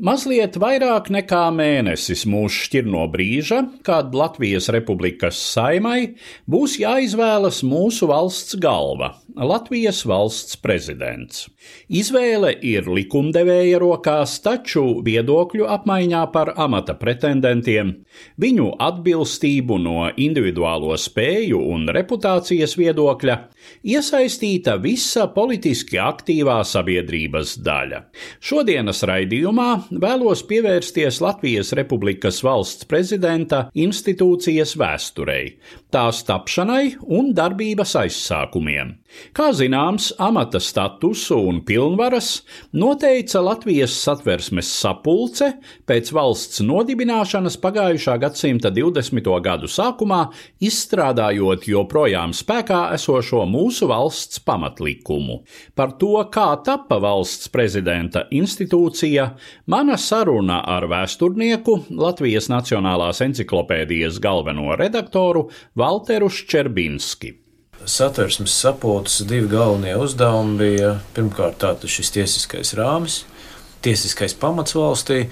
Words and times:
Mazliet 0.00 0.56
vairāk 0.60 1.10
nekā 1.12 1.42
mēnesis 1.52 2.22
mūs 2.30 2.54
šķir 2.66 2.86
no 2.88 3.02
brīža, 3.12 3.60
kad 3.86 4.14
Latvijas 4.16 4.70
Republikas 4.72 5.36
saimai 5.52 6.14
būs 6.50 6.78
jāizvēlas 6.80 7.60
mūsu 7.66 8.08
valsts 8.10 8.56
galva- 8.62 9.12
Latvijas 9.52 10.02
valsts 10.08 10.56
prezidents. 10.56 11.48
Izvēle 11.88 12.54
ir 12.64 12.88
likumdevēja 12.88 13.78
rokās, 13.82 14.38
taču 14.42 15.02
viedokļu 15.04 15.68
apmaiņā 15.76 16.22
par 16.32 16.54
amata 16.56 16.94
pretendentiem, 16.94 17.92
viņu 18.40 18.70
atbilstību 18.80 19.78
no 19.78 20.10
individuālo 20.16 20.96
spēju 20.96 21.60
un 21.74 21.86
reputācijas 21.92 22.76
viedokļa 22.80 23.36
iesaistīta 23.84 24.78
visa 24.80 25.26
politiski 25.34 26.00
aktīvā 26.00 26.58
sabiedrības 26.64 27.58
daļa. 27.66 28.02
Šodienas 28.40 29.04
raidījumā 29.10 29.59
vēlos 29.90 30.44
pievērsties 30.48 31.20
Latvijas 31.24 31.74
Republikas 31.78 32.40
valsts 32.46 32.88
prezidenta 32.90 33.66
institūcijas 33.74 34.76
vēsturei, 34.80 35.56
tās 35.94 36.24
tapšanai 36.28 36.96
un 37.18 37.32
darbības 37.36 37.96
aizsākumiem. 38.04 38.99
Kā 39.34 39.50
zināms, 39.54 40.10
amata 40.22 40.60
statusu 40.62 41.36
un 41.50 41.60
pilnvaras 41.66 42.40
noteica 42.76 43.42
Latvijas 43.42 43.94
satversmes 44.04 44.70
sapulce 44.70 45.52
pēc 45.88 46.12
valsts 46.14 46.62
nodibināšanas 46.66 47.58
pagājušā 47.62 48.16
gadsimta 48.22 48.70
20. 48.74 49.30
gadu 49.44 49.70
sākumā, 49.70 50.20
izstrādājot 50.62 51.66
joprojām 51.70 52.34
spēkā 52.36 52.80
esošo 52.96 53.44
mūsu 53.50 53.90
valsts 53.90 54.42
pamatlikumu. 54.46 55.40
Par 55.74 55.96
to, 55.98 56.14
kā 56.30 56.48
tapa 56.66 57.00
valsts 57.02 57.50
prezidenta 57.50 58.26
institūcija, 58.30 59.28
mana 59.66 59.98
saruna 59.98 60.62
ar 60.66 60.86
vēsturnieku 60.90 61.80
Latvijas 61.98 62.50
Nacionālās 62.52 63.22
encyklopēdijas 63.26 64.22
galveno 64.22 64.74
redaktoru 64.78 65.48
Valteru 65.78 66.30
Ščerbinski. 66.30 67.49
Satversmes 67.86 68.52
sapulces 68.52 69.26
divi 69.26 69.48
galvenie 69.48 69.94
uzdevumi 69.96 70.58
bija 70.60 70.90
pirmkārt 71.16 71.62
tātad 71.62 71.88
šis 71.88 72.12
tiesiskais 72.12 72.74
rāmis, 72.76 73.22
tiesiskais 73.80 74.34
pamats 74.36 74.76
valstī, 74.76 75.22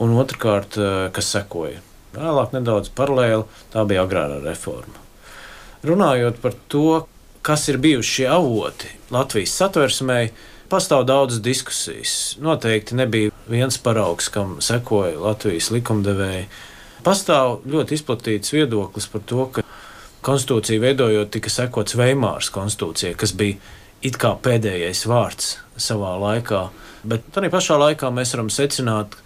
un 0.00 0.16
otrkārt, 0.16 0.78
eh, 0.80 1.10
kas 1.12 1.28
sekoja. 1.34 1.82
Vēlāk 2.16 2.54
nedaudz 2.56 2.88
paralēli, 2.88 3.44
tā 3.72 3.84
bija 3.86 4.06
agrārā 4.06 4.40
reforma. 4.42 4.96
Runājot 5.84 6.40
par 6.40 6.54
to, 6.68 7.06
kas 7.42 7.68
ir 7.68 7.78
bijuši 7.78 8.14
šie 8.14 8.28
avoti 8.28 8.88
Latvijas 9.10 9.52
satversmei, 9.52 10.30
pastāv 10.68 11.04
daudzas 11.06 11.40
diskusijas. 11.44 12.36
Noteikti 12.40 12.96
nebija 12.96 13.30
viens 13.48 13.78
paraugs, 13.78 14.28
kam 14.32 14.58
sekoja 14.60 15.18
Latvijas 15.20 15.70
likumdevēji. 15.70 16.48
Pastāv 17.04 17.60
ļoti 17.68 17.96
izplatīts 17.96 18.52
viedoklis 18.52 19.06
par 19.06 19.20
to, 19.26 19.46
ka 19.52 19.62
konstitūciju 20.26 20.82
veidojot, 20.82 21.30
tika 21.34 21.50
sekots 21.52 21.96
Veimāras 21.98 22.50
konstitūcijai, 22.54 23.16
kas 23.18 23.34
bija 23.38 23.58
it 24.04 24.18
kā 24.20 24.34
pēdējais 24.42 25.04
vārds 25.10 25.56
savā 25.80 26.14
laikā. 26.22 26.68
Bet 27.08 27.26
tādā 27.34 27.50
pašā 27.52 27.78
laikā 27.78 28.10
mēs 28.14 28.34
varam 28.34 28.50
secināt, 28.52 29.16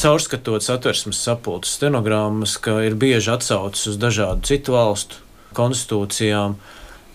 caurskatot 0.00 0.64
satversmes 0.64 1.20
sapulces 1.20 1.76
stenogrammas, 1.78 2.56
ka 2.62 2.78
ir 2.86 2.96
bieži 3.00 3.34
atsaucis 3.34 3.92
uz 3.92 4.00
dažādu 4.00 4.46
citu 4.48 4.76
valstu 4.76 5.20
konstitūcijām. 5.56 6.56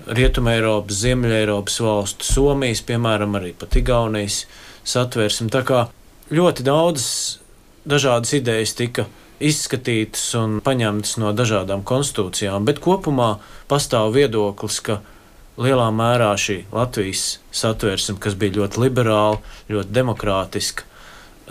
Rietumē 0.05 0.59
Eiropas, 0.59 0.99
Ziemeļa 1.01 1.37
Eiropas 1.41 1.79
valstu, 1.81 2.27
Somijas, 2.27 2.83
piemēram, 2.85 3.37
arī 3.39 3.55
pat 3.57 3.73
Igaunijas 3.79 4.43
satversmi. 4.85 5.49
Tā 5.53 5.63
kā 5.65 5.85
ļoti 6.29 6.65
daudzas 6.67 7.39
dažādas 7.89 8.35
idejas 8.37 8.75
tika 8.77 9.07
izskatītas 9.44 10.23
un 10.40 10.59
paņemtas 10.66 11.18
no 11.22 11.31
dažādām 11.35 11.84
konstitūcijām, 11.88 12.66
bet 12.68 12.81
kopumā 12.84 13.35
pastāv 13.72 14.13
viedoklis, 14.16 14.79
ka 14.85 15.00
lielā 15.62 15.88
mērā 15.96 16.34
šī 16.40 16.63
Latvijas 16.75 17.40
satversme, 17.56 18.19
kas 18.19 18.35
bija 18.40 18.59
ļoti 18.59 18.84
liberāla, 18.85 19.41
ļoti 19.72 19.96
demokrātiska, 19.96 20.88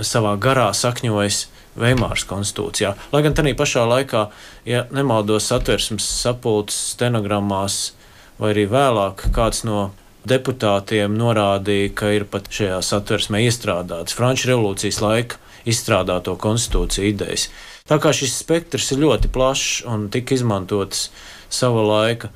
savā 0.01 0.37
garā 0.41 0.71
sakņojas 0.75 1.49
Veimāras 1.75 2.23
konstitūcijā. 2.31 2.93
Lai 3.11 3.23
gan 3.25 3.35
tajā 3.35 3.55
pašā 3.59 3.83
laikā, 3.91 4.29
ja 4.69 4.85
nemaldos 4.95 5.49
satversmes 5.51 6.07
sapulces 6.07 6.95
stenogrammās, 6.95 7.95
vai 8.39 8.53
arī 8.55 8.69
vēlāk 8.71 9.27
kāds 9.35 9.65
no 9.67 9.89
deputātiem 10.29 11.17
norādīja, 11.19 11.91
ka 11.99 12.13
ir 12.15 12.29
pat 12.31 12.47
šajā 12.53 12.79
satversmē 12.85 13.43
iestrādāts 13.49 14.17
Frančijas 14.17 14.53
revolūcijas 14.55 15.01
laika 15.03 15.41
izstrādāto 15.69 16.37
konstitūciju 16.41 17.11
idejas. 17.11 17.49
Tā 17.85 17.99
kā 18.01 18.15
šis 18.17 18.39
spektrs 18.41 18.87
ir 18.95 19.03
ļoti 19.03 19.29
plašs 19.29 19.83
un 19.93 20.07
tika 20.09 20.33
izmantotas 20.33 21.11
sava 21.53 21.83
laika 21.85 22.31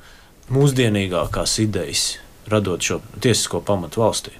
mūsdienīgākās 0.53 1.55
idejas, 1.63 2.03
radot 2.53 2.85
šo 2.85 2.99
tiesisko 3.17 3.63
pamatu 3.65 4.03
valstī. 4.03 4.35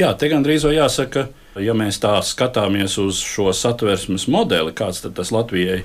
Jā, 0.00 0.14
te 0.16 0.30
gandrīz 0.32 0.64
vai 0.64 0.78
jāsaka, 0.78 1.26
ja 1.60 1.74
mēs 1.76 2.00
tā 2.00 2.14
skatāmies 2.24 2.96
uz 3.02 3.20
šo 3.20 3.52
satversmes 3.52 4.24
modeli, 4.32 4.72
kāds 4.72 5.04
tas 5.04 5.34
Latvijai 5.36 5.82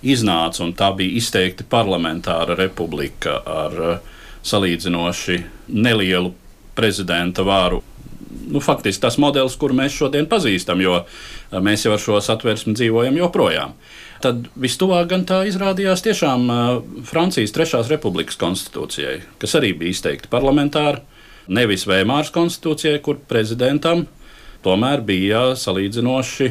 iznāca, 0.00 0.64
un 0.64 0.72
tā 0.72 0.88
bija 0.96 1.20
izteikti 1.20 1.68
parlamentāra 1.68 2.56
republika 2.56 3.36
ar 3.44 3.78
uh, 3.84 4.18
salīdzinoši 4.40 5.42
nelielu 5.76 6.32
prezidenta 6.72 7.44
vāru. 7.44 7.84
Nu, 8.30 8.60
faktiski 8.62 9.02
tas 9.02 9.18
modelis, 9.18 9.56
kuru 9.58 9.74
mēs 9.78 9.96
šodien 9.96 10.28
pazīstam, 10.30 10.82
jo 10.84 11.00
uh, 11.02 11.58
mēs 11.62 11.86
jau 11.86 11.94
ar 11.96 12.02
šo 12.02 12.20
satversmi 12.22 12.76
dzīvojam 12.78 13.18
joprojām. 13.18 13.74
Tad 14.20 14.46
vistuvāk 14.60 15.08
gan 15.10 15.24
tā 15.28 15.40
izrādījās 15.48 16.04
tiešām 16.04 16.46
uh, 16.46 16.60
Francijas 17.08 17.54
Trešās 17.56 17.90
republikas 17.90 18.38
konstitūcijai, 18.40 19.20
kas 19.42 19.56
arī 19.58 19.72
bija 19.80 19.96
izteikti 19.96 20.30
parlamentāra, 20.32 21.02
nevis 21.50 21.86
Vēmāras 21.90 22.32
konstitūcijai, 22.34 23.00
kur 23.02 23.18
prezidentam 23.30 24.06
tomēr 24.64 25.02
bija 25.06 25.50
salīdzinoši 25.58 26.50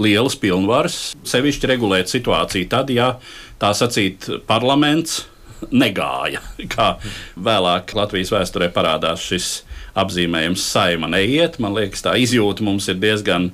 lielas 0.00 0.36
pilnvaras, 0.40 0.98
sevišķi 1.26 1.70
regulēt 1.70 2.10
situāciju 2.10 2.70
tad, 2.70 2.90
ja 2.90 3.14
tā 3.62 3.70
sacīt 3.76 4.26
parlaments 4.48 5.24
negāja. 5.70 6.42
Kā 6.74 6.94
vēlāk 7.36 7.94
Latvijas 7.96 8.32
vēsturē 8.34 8.70
parādās 8.74 9.22
šis 9.24 9.52
apzīmējums, 9.98 10.64
saima 10.74 11.10
neiet. 11.10 11.60
Man 11.62 11.76
liekas, 11.76 12.04
tā 12.04 12.16
izjūta 12.20 12.64
mums 12.66 12.88
ir 12.90 12.98
diezgan 13.02 13.50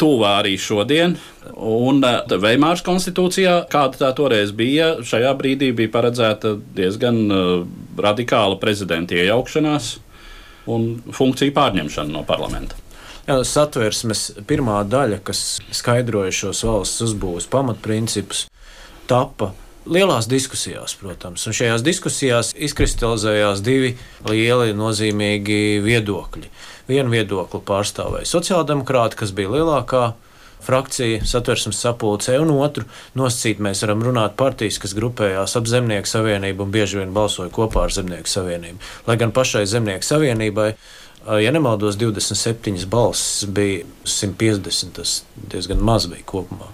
tuvā 0.00 0.36
arī 0.40 0.56
šodien. 0.60 1.16
Un 1.56 2.04
eh, 2.06 2.36
Veimāras 2.40 2.84
konstitūcijā, 2.86 3.64
kāda 3.72 4.04
tā 4.04 4.12
toreiz 4.16 4.54
bija, 4.56 4.94
šajā 5.06 5.32
brīdī 5.38 5.72
bija 5.76 5.92
paredzēta 5.92 6.54
diezgan 6.76 7.20
uh, 7.28 7.50
radikāla 8.00 8.58
prezidenta 8.62 9.18
iejaukšanās 9.18 9.96
un 10.70 10.94
funkciju 11.12 11.54
pārņemšana 11.56 12.14
no 12.14 12.24
parlamenta. 12.28 12.78
Jā, 13.28 13.36
satversmes 13.46 14.30
pirmā 14.48 14.80
daļa, 14.88 15.20
kas 15.24 15.60
skaidroja 15.76 16.32
šos 16.34 16.64
valsts 16.66 17.04
uzbūves 17.04 17.46
pamatprincipus, 17.52 18.46
tapa 19.10 19.52
lielās 19.86 20.28
diskusijās, 20.30 20.94
protams. 21.00 21.46
Un 21.46 21.56
šajās 21.56 21.84
diskusijās 21.84 22.54
izkristalizējās 22.68 23.62
divi 23.64 23.94
lieli, 24.28 24.74
nozīmīgi 24.76 25.80
viedokļi. 25.84 26.50
Vienu 26.90 27.14
viedokli 27.14 27.62
pārstāvēja 27.66 28.28
sociāldemokrāti, 28.28 29.20
kas 29.20 29.32
bija 29.36 29.52
lielākā 29.54 30.04
frakcija 30.60 31.24
satversmes 31.24 31.80
sapulcē, 31.80 32.36
un 32.42 32.52
otru 32.58 32.84
nosacīt 33.16 33.62
mēs 33.64 33.80
varam 33.84 34.02
runāt 34.04 34.36
partijas, 34.40 34.80
kas 34.82 34.94
grupējās 34.96 35.56
ap 35.56 35.68
Zemnieku 35.70 36.10
savienību 36.10 36.66
un 36.66 36.74
bieži 36.74 37.00
vien 37.00 37.14
balsoja 37.16 37.52
kopā 37.54 37.86
ar 37.86 37.94
Zemnieku 37.94 38.28
savienību. 38.28 38.82
Lai 39.08 39.16
gan 39.20 39.32
pašai 39.36 39.64
Zemnieku 39.70 40.06
savienībai, 40.06 40.68
ja 41.40 41.54
nemaldos, 41.54 41.96
27 42.00 42.84
balsis 42.90 43.48
bija 43.48 43.86
150, 44.04 44.92
tas 45.00 45.22
diezgan 45.52 45.80
maz 45.84 46.10
bija 46.10 46.26
kopumā. 46.28 46.68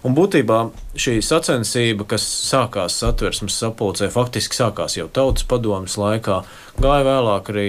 Un 0.00 0.14
būtībā 0.16 0.62
šī 0.96 1.18
sacensība, 1.24 2.06
kas 2.08 2.24
sākās 2.24 2.96
satversmes 3.02 3.58
sapulcē, 3.60 4.08
faktiski 4.12 4.56
sākās 4.56 4.96
jau 4.96 5.10
tautas 5.12 5.44
padomas 5.44 5.98
laikā, 6.00 6.40
gāja 6.80 7.04
vēlāk 7.04 7.50
arī 7.52 7.66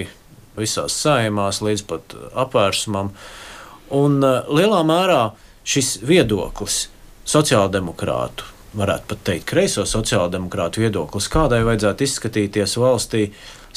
visās 0.56 0.96
saimās 0.96 1.60
līdz 1.64 1.84
pat 1.90 2.16
apvērsumam. 2.44 3.12
Un 3.92 4.18
uh, 4.24 4.48
lielā 4.48 4.80
mērā 4.88 5.20
šis 5.68 5.98
viedoklis 6.08 6.86
sociāldemokrātu, 7.28 8.48
varētu 8.80 9.10
pat 9.12 9.24
teikt, 9.28 9.46
kreiso 9.52 9.84
sociāldemokrātu 9.88 10.86
viedoklis, 10.86 11.28
kādai 11.32 11.60
vajadzētu 11.68 12.08
izskatīties 12.08 12.78
valstī, 12.80 13.26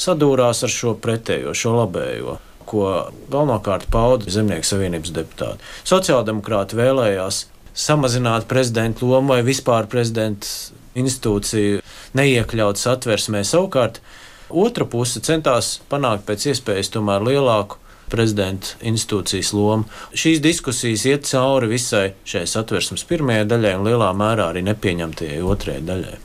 sadūrās 0.00 0.64
ar 0.64 0.72
šo 0.72 0.96
pretējo, 1.00 1.52
šo 1.56 1.76
labējo 1.82 2.40
ko 2.66 2.86
galvenokārt 3.30 3.86
pauda 3.94 4.26
Zemnieku 4.26 4.66
savienības 4.66 5.12
deputāti. 5.14 5.68
Sociāldemokrāti 5.86 6.74
vēlējās 6.74 7.44
samazināt 7.76 8.48
prezidenta 8.48 9.04
lomu 9.06 9.34
vai 9.34 9.42
vispār 9.46 9.88
prezidenta 9.92 10.48
institūciju 10.96 11.82
neiekļaut 12.16 12.80
satversmē. 12.80 13.42
Savukārt 13.44 14.00
otra 14.48 14.86
puse 14.88 15.20
centās 15.20 15.76
panākt 15.90 16.24
pēc 16.28 16.48
iespējas 16.52 16.94
lielāku 16.96 17.82
prezidenta 18.10 18.76
institūcijas 18.86 19.52
lomu. 19.52 19.84
Šīs 20.14 20.40
diskusijas 20.40 21.04
iet 21.10 21.26
cauri 21.26 21.70
visai 21.70 22.14
šai 22.24 22.46
satversmes 22.46 23.04
pirmajai 23.08 23.48
daļai 23.50 23.74
un 23.80 23.88
lielā 23.88 24.12
mērā 24.16 24.50
arī 24.52 24.62
nepieņemtajai 24.66 25.42
otrajai 25.42 25.82
daļai. 25.86 26.16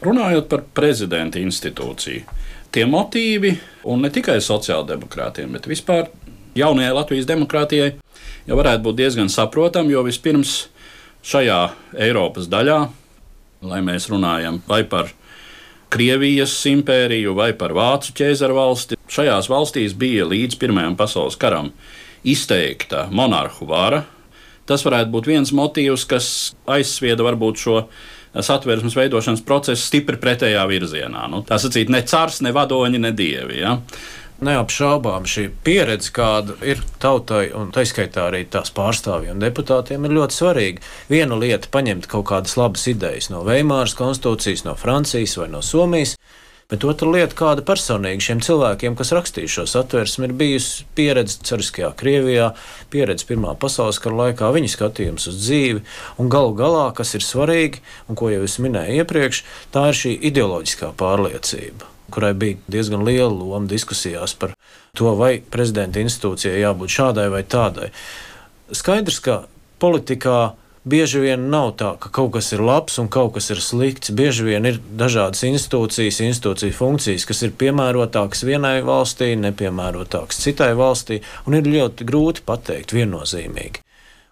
Runājot 0.00 0.48
par 0.48 0.64
prezidenta 0.74 1.38
institūciju, 1.38 2.24
tie 2.72 2.86
motīvi, 2.88 3.52
un 3.92 4.02
ne 4.02 4.10
tikai 4.10 4.38
sociāldemokrātiem, 4.42 5.52
bet 5.52 5.68
vispār 5.68 6.08
jaunajai 6.56 6.94
Latvijas 6.96 7.28
demokrātijai, 7.28 7.90
jau 8.48 8.58
varētu 8.58 8.86
būt 8.86 9.00
diezgan 9.02 9.30
saprotami, 9.32 9.92
jo 9.94 10.02
vispirms 10.06 10.54
šajā 11.26 11.60
Eiropas 12.00 12.48
daļā, 12.50 12.78
lai 13.66 13.80
mēs 13.84 14.08
runājam 14.12 14.60
vai 14.68 14.82
par 14.88 15.10
Krievijas 15.90 16.52
impēriju 16.70 17.34
vai 17.34 17.50
par 17.58 17.74
Vācu 17.74 18.14
ķēzaru 18.20 18.54
valsti, 18.54 18.98
šajās 19.10 19.48
valstīs 19.50 19.96
bija 19.98 20.28
līdz 20.30 20.54
Pirmajam 20.60 20.94
pasaules 20.98 21.34
karam 21.40 21.72
izteikta 22.22 23.08
monarhu 23.10 23.66
vara. 23.66 24.04
Tas 24.70 24.84
varētu 24.86 25.10
būt 25.10 25.26
viens 25.26 25.50
motīvs, 25.56 26.04
kas 26.06 26.28
aizsvieda 26.70 27.26
varbūt 27.26 27.58
šo 27.58 27.80
satversmes 28.38 28.94
veidošanas 28.94 29.42
procesu 29.42 29.82
stipri 29.82 30.20
pretējā 30.22 30.62
virzienā. 30.70 31.24
Nu, 31.32 31.42
tā 31.42 31.58
sacīt, 31.58 31.90
ne 31.90 32.04
cars, 32.06 32.38
ne 32.46 32.54
vadoņi, 32.54 33.00
ne 33.02 33.10
dievi. 33.16 33.58
Ja? 33.64 33.80
Neapšaubām 34.40 35.26
šī 35.28 35.50
pieredze, 35.64 36.08
kāda 36.16 36.54
ir 36.64 36.78
tautai, 37.02 37.50
un 37.52 37.68
tā 37.76 37.84
skaitā 37.84 38.30
arī 38.30 38.46
tās 38.48 38.72
pārstāvjiem 38.72 39.34
un 39.36 39.42
deputātiem, 39.42 40.06
ir 40.08 40.14
ļoti 40.16 40.38
svarīga. 40.38 40.84
Viena 41.12 41.36
lieta- 41.36 41.68
paņemt 41.76 42.08
kaut 42.08 42.30
kādas 42.32 42.56
labas 42.56 42.86
idejas 42.88 43.28
no 43.28 43.44
Veimāras 43.44 43.94
konstitūcijas, 43.94 44.64
no 44.64 44.74
Francijas 44.74 45.36
vai 45.36 45.48
no 45.48 45.60
Somijas, 45.60 46.16
Bet 46.70 46.84
otra 46.86 47.08
lieta, 47.10 47.34
kāda 47.34 47.64
personīgi 47.66 48.22
šiem 48.22 48.40
cilvēkiem, 48.46 48.94
kas 48.94 49.10
rakstīja 49.10 49.50
šo 49.50 49.64
satversmi, 49.66 50.28
ir 50.28 50.32
bijusi 50.38 50.84
pieredze 50.94 51.42
Cariskajā 51.42 51.90
Krievijā, 51.98 52.52
pieredze 52.92 53.26
Pirmā 53.26 53.56
pasaules 53.58 53.98
kara 53.98 54.14
laikā, 54.14 54.52
viņa 54.54 54.70
skatījums 54.76 55.26
uz 55.32 55.40
dzīvi. 55.42 55.82
Un 56.22 56.30
galu 56.30 56.54
galā, 56.54 56.94
kas 56.94 57.16
ir 57.18 57.26
svarīgi, 57.26 57.82
un 58.06 58.14
ko 58.14 58.30
jau 58.30 58.46
es 58.46 58.60
minēju 58.62 59.02
iepriekš, 59.02 59.42
tā 59.74 59.88
ir 59.90 60.04
šī 60.04 60.14
ideoloģiskā 60.30 60.94
pārliecība 60.94 61.90
kurai 62.12 62.32
bija 62.34 62.58
diezgan 62.70 63.04
liela 63.06 63.32
loma 63.32 63.66
diskusijās 63.70 64.34
par 64.38 64.54
to, 64.96 65.14
vai 65.18 65.38
prezidenta 65.40 66.02
institūcijai 66.02 66.60
jābūt 66.62 66.96
šādai 66.96 67.28
vai 67.32 67.44
tādai. 67.46 67.90
Skaidrs, 68.74 69.18
ka 69.24 69.36
politikā 69.82 70.52
bieži 70.84 71.20
vien 71.24 71.48
nav 71.52 71.74
tā, 71.80 71.92
ka 72.00 72.10
kaut 72.14 72.32
kas 72.36 72.52
ir 72.54 72.62
labs 72.64 72.98
un 73.02 73.10
kaut 73.12 73.34
kas 73.36 73.50
ir 73.52 73.60
slikts. 73.64 74.12
Bieži 74.16 74.46
vien 74.46 74.66
ir 74.68 74.80
dažādas 74.80 75.44
institūcijas, 75.48 76.22
institūciju 76.24 76.76
funkcijas, 76.76 77.26
kas 77.28 77.44
ir 77.46 77.54
piemērotākas 77.60 78.44
vienai 78.48 78.78
valstī, 78.86 79.34
nepiemērotākas 79.40 80.40
citai 80.44 80.72
valstī, 80.78 81.20
un 81.46 81.58
ir 81.58 81.68
ļoti 81.68 82.08
grūti 82.08 82.46
pateikt 82.46 82.96
viennozīmīgi. 82.96 83.84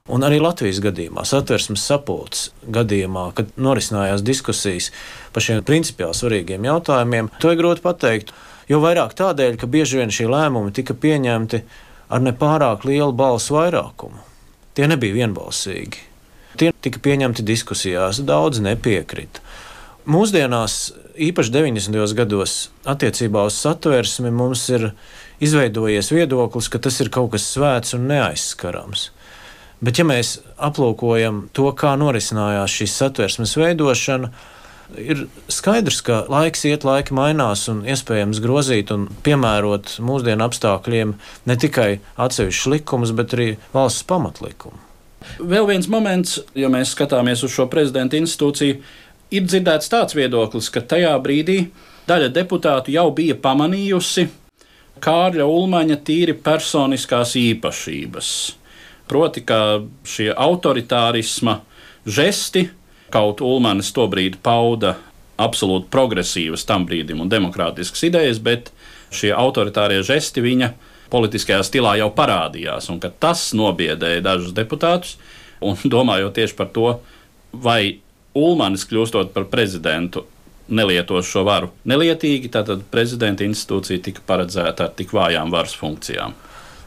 Un 0.09 0.25
arī 0.25 0.39
Latvijas 0.41 0.79
gadījumā, 0.81 1.25
satversmes 1.29 1.83
sapulces 1.85 2.49
gadījumā, 2.73 3.27
kad 3.37 3.51
norisinājās 3.61 4.25
diskusijas 4.25 4.89
par 5.35 5.45
šiem 5.45 5.61
principiāli 5.69 6.17
svarīgiem 6.17 6.65
jautājumiem, 6.65 7.29
to 7.43 7.53
ir 7.53 7.61
grūti 7.61 7.85
pateikt. 7.85 8.33
Jo 8.69 8.81
vairāk 8.81 9.15
tādēļ, 9.17 9.59
ka 9.61 9.69
bieži 9.69 10.01
vien 10.01 10.13
šie 10.13 10.29
lēmumi 10.29 10.73
tika 10.77 10.97
pieņemti 10.97 11.61
ar 12.09 12.25
nepārāk 12.25 12.85
lielu 12.89 13.13
balsu 13.17 13.57
vairākumu. 13.57 14.25
Tie 14.77 14.89
nebija 14.89 15.17
vienbalsīgi. 15.17 16.05
Tie 16.59 16.73
tika 16.85 17.01
pieņemti 17.05 17.45
diskusijās, 17.47 18.23
daudz 18.25 18.61
nepiekrita. 18.65 19.45
Mūsdienās, 20.09 20.79
īpaši 21.21 21.53
90. 21.53 22.17
gados, 22.17 22.57
attiecībā 22.89 23.45
uz 23.49 23.61
satversmi 23.61 24.33
mums 24.33 24.65
ir 24.73 24.91
izveidojies 25.45 26.09
viedoklis, 26.15 26.71
ka 26.73 26.81
tas 26.81 26.97
ir 27.05 27.13
kaut 27.13 27.35
kas 27.35 27.45
svēts 27.53 27.93
un 27.99 28.09
neaizskarams. 28.09 29.11
Bet, 29.79 29.99
ja 30.01 30.05
mēs 30.07 30.39
aplūkojam 30.59 31.45
to, 31.55 31.69
kā 31.79 31.93
norisinājās 32.01 32.79
šīs 32.81 32.97
satversmes 32.99 33.55
veidošana, 33.61 34.31
ir 34.99 35.27
skaidrs, 35.53 36.01
ka 36.03 36.25
laiks 36.33 36.65
iet, 36.67 36.87
laika 36.89 37.15
mainās 37.15 37.67
un 37.71 37.85
iespējams 37.87 38.41
grozīt 38.43 38.91
un 38.95 39.07
piemērot 39.27 39.99
mūsdienu 40.03 40.49
apstākļiem 40.49 41.15
ne 41.47 41.59
tikai 41.61 41.91
atsevišķus 42.17 42.73
likumus, 42.75 43.15
bet 43.15 43.37
arī 43.37 43.53
valsts 43.75 44.07
pamatlikumu. 44.09 44.83
Vēl 45.39 45.67
viens 45.69 45.89
moments, 45.91 46.39
ja 46.59 46.71
mēs 46.73 46.95
skatāmies 46.95 47.45
uz 47.47 47.53
šo 47.55 47.69
prezidenta 47.71 48.19
institūciju, 48.19 48.81
ir 49.35 49.47
dzirdēts 49.47 49.91
tāds 49.93 50.17
viedoklis, 50.17 50.71
ka 50.73 50.83
tajā 50.83 51.15
brīdī 51.23 51.59
daļa 52.09 52.33
deputātu 52.35 52.95
jau 52.95 53.11
bija 53.15 53.37
pamanījusi 53.39 54.29
Kārļa 55.03 55.45
Ulmaņa 55.47 55.99
tīri 56.07 56.35
personiskās 56.43 57.37
īpašības. 57.39 58.31
Proti, 59.09 59.43
ka 59.47 59.81
šie 60.09 60.31
autoritārisma 60.35 61.61
žesti, 62.07 62.69
kaut 63.13 63.41
Ulmanis 63.45 63.91
tobrīd 63.97 64.37
pauda 64.45 64.97
absolūti 65.39 65.89
progresīvas 65.93 66.67
tam 66.69 66.85
brīdim 66.89 67.23
un 67.23 67.31
demokrātiskas 67.33 68.05
idejas, 68.09 68.41
bet 68.43 68.73
šie 69.15 69.31
autoritārie 69.33 70.03
žesti 70.05 70.43
viņa 70.45 70.73
politiskajā 71.13 71.63
stilā 71.65 71.95
jau 72.03 72.11
parādījās, 72.13 72.91
tas 73.21 73.53
nobiedēja 73.57 74.25
dažus 74.25 74.57
deputātus. 74.57 75.17
Un 75.65 75.79
domājot 75.97 76.37
tieši 76.39 76.59
par 76.59 76.69
to, 76.75 76.99
vai 77.53 78.01
Ulmanis 78.39 78.85
kļūstot 78.87 79.33
par 79.35 79.49
prezidentu, 79.51 80.27
nelietos 80.69 81.27
šo 81.27 81.47
varu 81.49 81.71
nelietīgi, 81.89 82.51
tad 82.53 82.71
prezidenta 82.93 83.47
institūcija 83.47 84.03
tika 84.05 84.23
paredzēta 84.29 84.85
ar 84.85 84.93
tik 84.95 85.15
vājām 85.17 85.51
varas 85.51 85.75
funkcijām. 85.79 86.37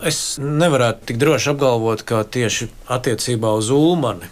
Es 0.01 0.39
nevarētu 0.41 1.11
tik 1.11 1.19
droši 1.21 1.51
apgalvot, 1.53 2.01
ka 2.07 2.23
tieši 2.25 2.71
attiecībā 2.89 3.51
uz 3.57 3.69
Ulmani 3.73 4.29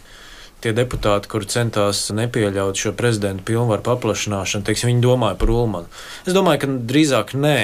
tie 0.63 0.73
deputāti, 0.75 1.29
kuri 1.31 1.47
centās 1.49 2.07
nepieļaut 2.15 2.79
šo 2.79 2.91
prezidenta 2.97 3.45
pilnvaru 3.47 3.85
paplašināšanu, 3.85 4.65
teiksim, 4.67 4.91
viņi 4.91 5.05
domāja 5.05 5.37
par 5.39 5.53
Ulmanu. 5.53 5.87
Es 6.27 6.35
domāju, 6.35 6.63
ka 6.63 6.71
drīzāk 6.91 7.35
nē. 7.37 7.59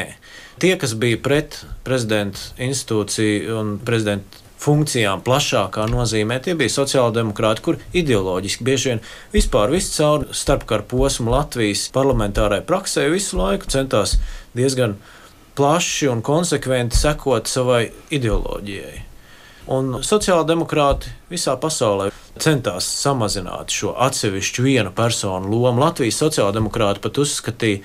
Tie, 0.64 0.72
kas 0.80 0.96
bija 0.96 1.20
pret 1.20 1.60
prezidenta 1.84 2.54
institūciju 2.64 3.58
un 3.60 3.74
prezidenta 3.84 4.44
funkcijām 4.66 5.22
plašākā 5.26 5.84
nozīmē, 5.92 6.40
tie 6.42 6.56
bija 6.58 6.72
sociāldemokrāti, 6.74 7.64
kur 7.66 7.82
ideoloģiski 7.94 8.66
bieži 8.66 8.94
vien 8.94 9.04
vispār 9.34 9.74
viscaur 9.76 10.30
starpkara 10.34 10.88
posmu 10.90 11.34
Latvijas 11.34 11.90
parlamentārai 11.94 12.64
praksē 12.66 13.10
visu 13.12 13.42
laiku 13.42 13.70
centās 13.76 14.16
diezgan 14.56 14.96
plaši 15.56 16.10
un 16.12 16.22
konsekventi 16.26 16.98
sekot 16.98 17.48
savai 17.48 17.88
ideoloģijai. 18.14 19.02
Un 19.76 19.96
sociāldemokrāti 20.06 21.10
visā 21.32 21.56
pasaulē 21.58 22.12
centās 22.42 22.86
samazināt 23.02 23.74
šo 23.74 23.96
atsevišķu 24.06 24.66
vienu 24.66 24.92
personu 24.94 25.50
lomu. 25.50 25.82
Latvijas 25.82 26.20
sociāldemokrāti 26.22 27.02
pat 27.02 27.18
uzskatīja, 27.24 27.82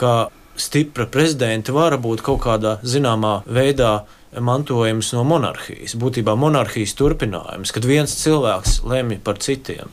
ka 0.00 0.12
stipra 0.56 1.06
prezidenta 1.06 1.74
vara 1.76 1.98
būt 2.00 2.24
kaut 2.24 2.40
kādā 2.46 2.78
zināmā 2.84 3.40
veidā 3.44 3.92
mantojums 4.40 5.12
no 5.12 5.24
monarhijas. 5.28 5.96
Būtībā 6.00 6.36
monarhijas 6.38 6.94
turpinājums, 6.96 7.74
kad 7.74 7.84
viens 7.84 8.14
cilvēks 8.22 8.80
lemj 8.88 9.20
par 9.24 9.42
citiem. 9.44 9.92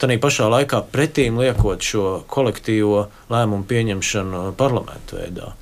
Tanī 0.00 0.18
pašā 0.18 0.48
laikā 0.50 0.80
pretīm 0.90 1.38
liekot 1.38 1.84
šo 1.86 2.06
kolektīvo 2.26 3.04
lēmumu 3.30 3.68
pieņemšanu 3.70 4.48
parlamentu 4.58 5.20
veidā. 5.20 5.52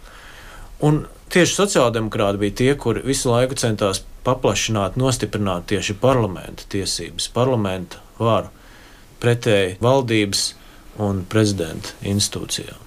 Un 0.83 1.05
tieši 1.33 1.57
sociāldemokrāti 1.61 2.43
bija 2.43 2.59
tie, 2.63 2.71
kuri 2.75 3.05
visu 3.07 3.31
laiku 3.31 3.59
centās 3.59 4.03
paplašināt, 4.27 4.99
nostiprināt 5.01 5.69
tieši 5.71 5.99
parlamenta 6.03 6.67
tiesības, 6.73 7.31
parlamenta 7.35 8.03
varu 8.19 8.51
pretēji 9.23 9.77
valdības 9.83 10.47
un 11.03 11.23
prezidenta 11.31 11.95
institūcijām 12.03 12.83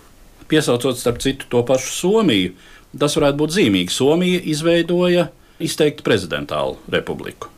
piesaucot 0.48 0.98
starp 0.98 1.20
citu 1.20 1.46
to 1.50 1.64
pašu 1.66 1.92
Somiju. 1.94 2.54
Tas 3.00 3.18
varētu 3.18 3.42
būt 3.42 3.56
zīmīgi. 3.58 3.92
Somija 3.92 4.40
izveidoja 4.48 5.28
izteikti 5.60 6.06
prezidentālu 6.06 6.78
republiku. 6.92 7.50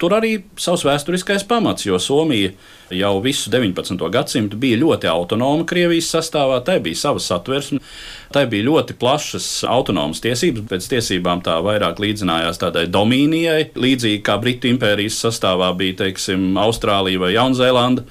Tur 0.00 0.14
arī 0.16 0.32
savs 0.60 0.84
vēsturiskais 0.88 1.44
pamats, 1.48 1.84
jo 1.86 1.98
Somija 2.00 2.52
jau 2.94 3.12
visu 3.22 3.50
19. 3.52 4.00
gadsimtu 4.12 4.58
bija 4.60 4.78
ļoti 4.80 5.10
autonoma 5.10 5.66
Krievijas 5.68 6.10
sastāvā, 6.14 6.58
tai 6.64 6.78
bija 6.82 6.98
sava 6.98 7.22
satversme, 7.22 7.80
tai 8.34 8.46
bija 8.50 8.66
ļoti 8.70 8.96
plašas 9.00 9.48
autonomas 9.68 10.22
tiesības, 10.24 10.66
pēc 10.70 10.88
tiesībām 10.94 11.44
tā 11.46 11.58
vairāk 11.64 12.00
līdzinājās 12.02 12.62
tādai 12.62 12.86
domīnijai, 12.90 13.72
līdzīgi 13.76 14.22
kā 14.26 14.38
Britu 14.42 14.70
impērijas 14.72 15.20
sastāvā 15.26 15.72
bija, 15.78 16.00
teiksim, 16.04 16.52
Austrālija 16.60 17.20
vai 17.22 17.34
Jaunzēlanda. 17.36 18.06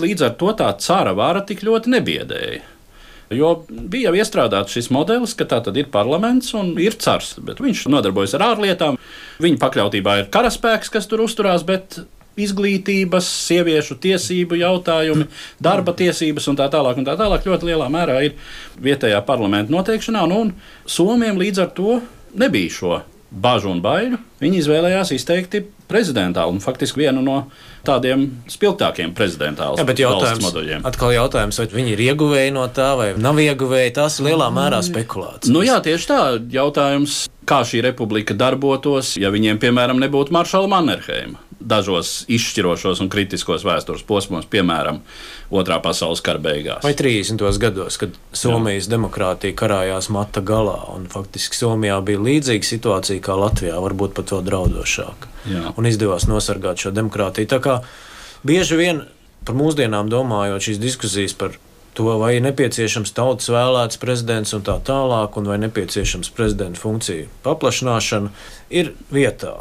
Līdz 0.00 0.28
ar 0.28 0.36
to 0.40 0.52
tā 0.56 0.68
cara 0.80 1.16
vara 1.16 1.42
tik 1.46 1.64
ļoti 1.66 1.96
nebiedēja. 1.96 2.60
Jo 3.30 3.52
bija 3.70 4.08
jau 4.08 4.18
iestrādāts 4.18 4.74
šis 4.74 4.88
modelis, 4.90 5.36
ka 5.38 5.46
tā 5.46 5.60
tad 5.62 5.76
ir 5.78 5.86
parlaments 5.94 6.50
un 6.58 6.72
ir 6.82 6.96
cars, 6.98 7.36
bet 7.46 7.60
viņš 7.62 7.84
nodarbojas 7.92 8.34
ar 8.34 8.48
ārlietām. 8.48 8.98
Viņa 9.40 9.60
pakļautībā 9.60 10.16
ir 10.20 10.32
karaspēks, 10.32 10.92
kas 10.92 11.08
tur 11.10 11.24
uzturās, 11.24 11.64
bet 11.66 12.00
izglītības, 12.40 13.26
sieviešu 13.48 13.96
tiesību 14.00 14.60
jautājumi, 14.60 15.26
darba 15.62 15.94
tiesības 15.96 16.48
un 16.50 16.58
tā 16.60 16.70
tālāk, 16.72 17.00
un 17.00 17.08
tā 17.08 17.16
tālāk 17.18 17.46
ļoti 17.48 17.70
lielā 17.72 17.88
mērā 17.92 18.20
ir 18.28 18.36
vietējā 18.80 19.20
parlamenta 19.26 19.74
noteikšanā. 19.74 20.26
Nu, 20.30 20.44
un 20.46 20.52
Somijam 20.88 21.40
līdz 21.40 21.64
ar 21.64 21.72
to 21.76 22.00
nebija 22.38 22.76
šo 22.76 23.00
bažu 23.30 23.70
un 23.70 23.80
baiļu. 23.82 24.18
Viņi 24.42 24.58
izvēlējās 24.58 25.12
izteikti 25.14 25.62
prezidentālu 25.90 26.54
un 26.56 26.62
faktiski 26.62 27.02
vienu 27.02 27.22
no 27.22 27.36
tādiem 27.86 28.26
spilgtākiem 28.50 29.12
prezidentāliem 29.16 30.42
modeļiem. 30.42 30.86
Atkal 30.86 31.14
jautājums, 31.14 31.60
vai 31.60 31.68
viņi 31.70 31.94
ir 31.94 32.04
ieguvēji 32.10 32.54
no 32.56 32.66
tā, 32.74 32.92
vai 32.98 33.10
nav 33.18 33.38
ieguvēji. 33.42 33.94
Tas 33.98 34.18
ir 34.18 34.30
lielā 34.30 34.50
mērā 34.54 34.82
spekulācijas. 34.86 35.52
Nu, 35.54 35.62
jā, 35.66 35.78
tieši 35.84 36.10
tā. 36.10 36.20
Jautājums, 36.54 37.24
kā 37.50 37.60
šī 37.66 37.84
republika 37.90 38.36
darbotos, 38.38 39.16
ja 39.20 39.32
viņiem, 39.34 39.58
piemēram, 39.62 40.00
nebūtu 40.06 40.34
Maršala 40.36 40.70
Mannerheima 40.70 41.50
dažos 41.60 42.24
izšķirošos 42.32 43.02
un 43.04 43.10
kritiskos 43.12 43.64
vēstures 43.68 44.04
posmos, 44.08 44.48
piemēram, 44.50 45.02
Otrā 45.50 45.80
pasaules 45.82 46.22
kara 46.22 46.38
beigās. 46.38 46.84
Vai 46.86 46.92
30. 46.94 47.42
gados, 47.58 47.96
kad 47.98 48.14
Somijas 48.32 48.86
Jā. 48.86 48.92
demokrātija 48.94 49.56
karājās 49.58 50.06
mata 50.14 50.38
galā, 50.46 50.78
un 50.94 51.08
faktiski 51.10 51.58
Somijā 51.58 51.96
bija 52.06 52.22
līdzīga 52.22 52.68
situācija 52.68 53.22
kā 53.24 53.34
Latvijā, 53.34 53.74
varbūt 53.82 54.14
pat 54.14 54.30
vēl 54.30 54.44
draudošāka. 54.46 55.32
Jā. 55.50 55.72
Un 55.74 55.90
izdevās 55.90 56.28
nosargāt 56.30 56.84
šo 56.84 56.94
demokrātiju. 56.94 57.50
Tā 57.50 57.58
kā 57.64 57.80
bieži 58.46 58.78
vien 58.78 59.02
par 59.44 59.58
mūsdienām 59.58 60.12
domājot 60.12 60.68
šīs 60.68 60.80
diskusijas 60.80 61.34
par 61.34 61.58
to, 61.94 62.06
vai 62.20 62.36
ir 62.36 62.44
nepieciešams 62.44 63.14
tautas 63.16 63.50
vēlēts 63.52 64.00
prezidents 64.02 64.54
un 64.56 64.64
tā 64.66 64.76
tālāk, 64.86 65.36
un 65.40 65.48
vai 65.50 65.58
nepieciešams 65.62 66.32
prezidenta 66.36 66.80
funkciju 66.80 67.28
paplašināšana, 67.46 68.30
ir 68.70 68.92
vietā 69.12 69.56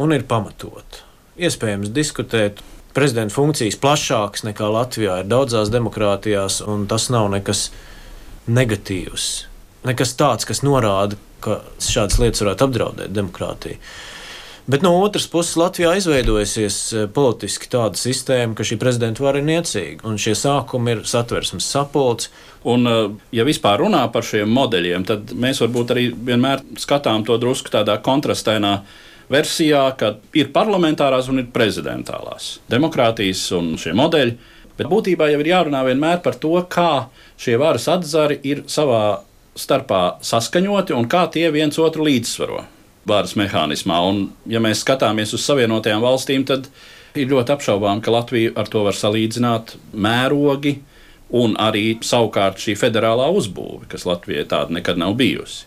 un 0.00 0.14
ir 0.16 0.26
pamatota 0.28 1.06
iespējams 1.40 1.92
diskutēt. 1.94 2.60
Prezidenta 2.90 3.36
funkcijas 3.36 3.78
plašākas 3.78 4.42
nekā 4.48 4.66
Latvijā 4.66 5.20
ir 5.22 5.28
daudzās 5.30 5.70
demokrātijās, 5.70 6.58
un 6.66 6.88
tas 6.90 7.06
nav 7.14 7.28
nekas 7.30 7.68
negatīvs. 8.50 9.26
Nekas 9.86 10.16
tāds, 10.18 10.46
kas 10.48 10.64
norāda, 10.66 11.16
ka 11.40 11.60
šādas 11.80 12.18
lietas 12.20 12.42
varētu 12.42 12.66
apdraudēt 12.66 13.14
demokrātiju. 13.14 13.78
Bet 14.70 14.84
no 14.86 14.92
otras 15.02 15.24
puses, 15.26 15.56
Latvijā 15.58 15.96
izveidojusies 15.98 16.78
eh, 16.94 17.06
politiski 17.10 17.66
tāda 17.72 17.98
sistēma, 17.98 18.54
ka 18.54 18.66
šī 18.66 18.78
prezidenta 18.78 19.24
vara 19.24 19.40
ir 19.40 19.48
niecīga, 19.48 20.04
un 20.06 20.20
šie 20.20 20.36
sākumi 20.38 20.94
ir 20.94 21.04
satversmes 21.10 21.66
sapulcs. 21.66 22.30
Un, 22.70 22.86
eh, 22.86 22.98
ja 23.34 23.46
vispār 23.48 23.82
runā 23.82 24.04
par 24.14 24.26
šiem 24.26 24.52
modeļiem, 24.54 25.06
tad 25.08 25.34
mēs 25.34 25.64
varbūt 25.64 25.94
arī 25.94 26.08
vienmēr 26.14 26.62
skatām 26.78 27.26
to 27.26 27.40
drusku 27.40 27.72
tādā 27.72 27.98
kontrastainā 28.04 28.74
veidā 28.80 29.08
versijā, 29.30 29.84
ka 29.98 30.14
ir 30.36 30.50
parlamentārās 30.54 31.30
un 31.30 31.42
ir 31.42 31.50
prezidentālās 31.54 32.58
demokrātijas 32.70 33.44
un 33.56 33.74
šie 33.80 33.94
modeļi. 33.96 34.36
Bet 34.80 34.88
būtībā 34.90 35.28
jau 35.30 35.40
ir 35.42 35.50
jārunā 35.52 35.84
vienmēr 35.86 36.22
par 36.24 36.38
to, 36.40 36.54
kā 36.72 37.10
šie 37.40 37.58
varas 37.60 37.86
atzari 37.92 38.40
ir 38.48 38.64
savā 38.70 39.20
starpā 39.58 40.20
saskaņoti 40.24 40.96
un 40.96 41.08
kā 41.10 41.26
tie 41.32 41.50
viens 41.52 41.78
otru 41.78 42.06
līdzsvaro 42.08 42.64
varas 43.08 43.36
mehānismā. 43.38 43.98
Un, 44.08 44.22
ja 44.50 44.60
mēs 44.62 44.84
skatāmies 44.84 45.34
uz 45.36 45.44
Savienotajām 45.46 46.02
valstīm, 46.04 46.44
tad 46.48 46.68
ir 47.18 47.30
ļoti 47.30 47.54
apšaubām, 47.56 48.02
ka 48.04 48.12
Latviju 48.14 48.54
ar 48.58 48.68
to 48.70 48.84
var 48.86 48.96
salīdzināt 48.96 49.76
mērogi 49.92 50.78
un 51.36 51.56
arī 51.62 51.98
savukārt 52.04 52.60
šī 52.60 52.76
federālā 52.78 53.28
uzbūve, 53.34 53.86
kas 53.90 54.06
Latvijai 54.08 54.46
tāda 54.50 54.74
nekad 54.78 54.98
nav 55.00 55.14
bijusi. 55.18 55.66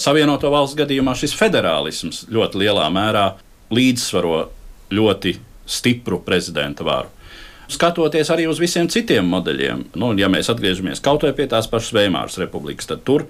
Savienoto 0.00 0.50
valstu 0.50 0.80
gadījumā 0.82 1.14
šis 1.18 1.36
federālisms 1.38 2.24
ļoti 2.32 2.64
lielā 2.64 2.86
mērā 2.90 3.26
līdzsvaro 3.74 4.48
ļoti 4.94 5.36
stipru 5.70 6.18
prezidenta 6.24 6.84
varu. 6.86 7.12
Skatoties 7.70 8.28
arī 8.34 8.44
uz 8.50 8.58
visiem 8.60 8.90
citiem 8.92 9.24
modeļiem, 9.30 9.86
nu, 9.96 10.10
ja 10.20 10.28
mēs 10.28 10.50
atgriežamies 10.52 11.00
kaut 11.04 11.24
vai 11.24 11.32
pie 11.36 11.46
tās 11.48 11.68
pašas 11.70 11.94
Veimāras 11.96 12.36
republikas, 12.40 12.90
tad 12.90 13.04
tur 13.06 13.24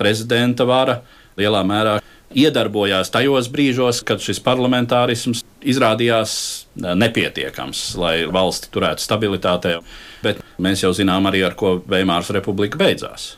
prezidenta 0.00 0.66
vara 0.66 0.98
lielā 1.38 1.62
mērā 1.66 2.00
iedarbojās 2.34 3.12
tajos 3.14 3.48
brīžos, 3.52 4.02
kad 4.06 4.22
šis 4.22 4.40
parlamentārisms 4.44 5.44
izrādījās 5.66 6.32
nepietiekams, 6.76 7.82
lai 8.00 8.16
valsti 8.30 8.70
turētu 8.74 9.04
stabilitātē. 9.04 9.76
Bet 10.24 10.42
mēs 10.62 10.82
jau 10.82 10.92
zinām 10.96 11.28
arī, 11.30 11.44
ar 11.46 11.56
ko 11.58 11.76
Veimāras 11.86 12.32
republika 12.34 12.80
beidzās. 12.80 13.34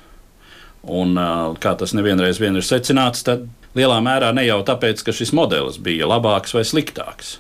Un, 0.89 1.19
kā 1.61 1.75
tas 1.77 1.93
nevienreiz 1.97 2.41
vien 2.41 2.57
ir 2.57 2.65
secināts, 2.65 3.25
tad 3.27 3.45
lielā 3.77 3.99
mērā 4.05 4.31
ne 4.33 4.47
jau 4.47 4.63
tāpēc, 4.67 5.03
ka 5.05 5.13
šis 5.15 5.35
modelis 5.37 5.81
bija 5.83 6.09
labāks 6.09 6.55
vai 6.57 6.65
sliktāks. 6.65 7.37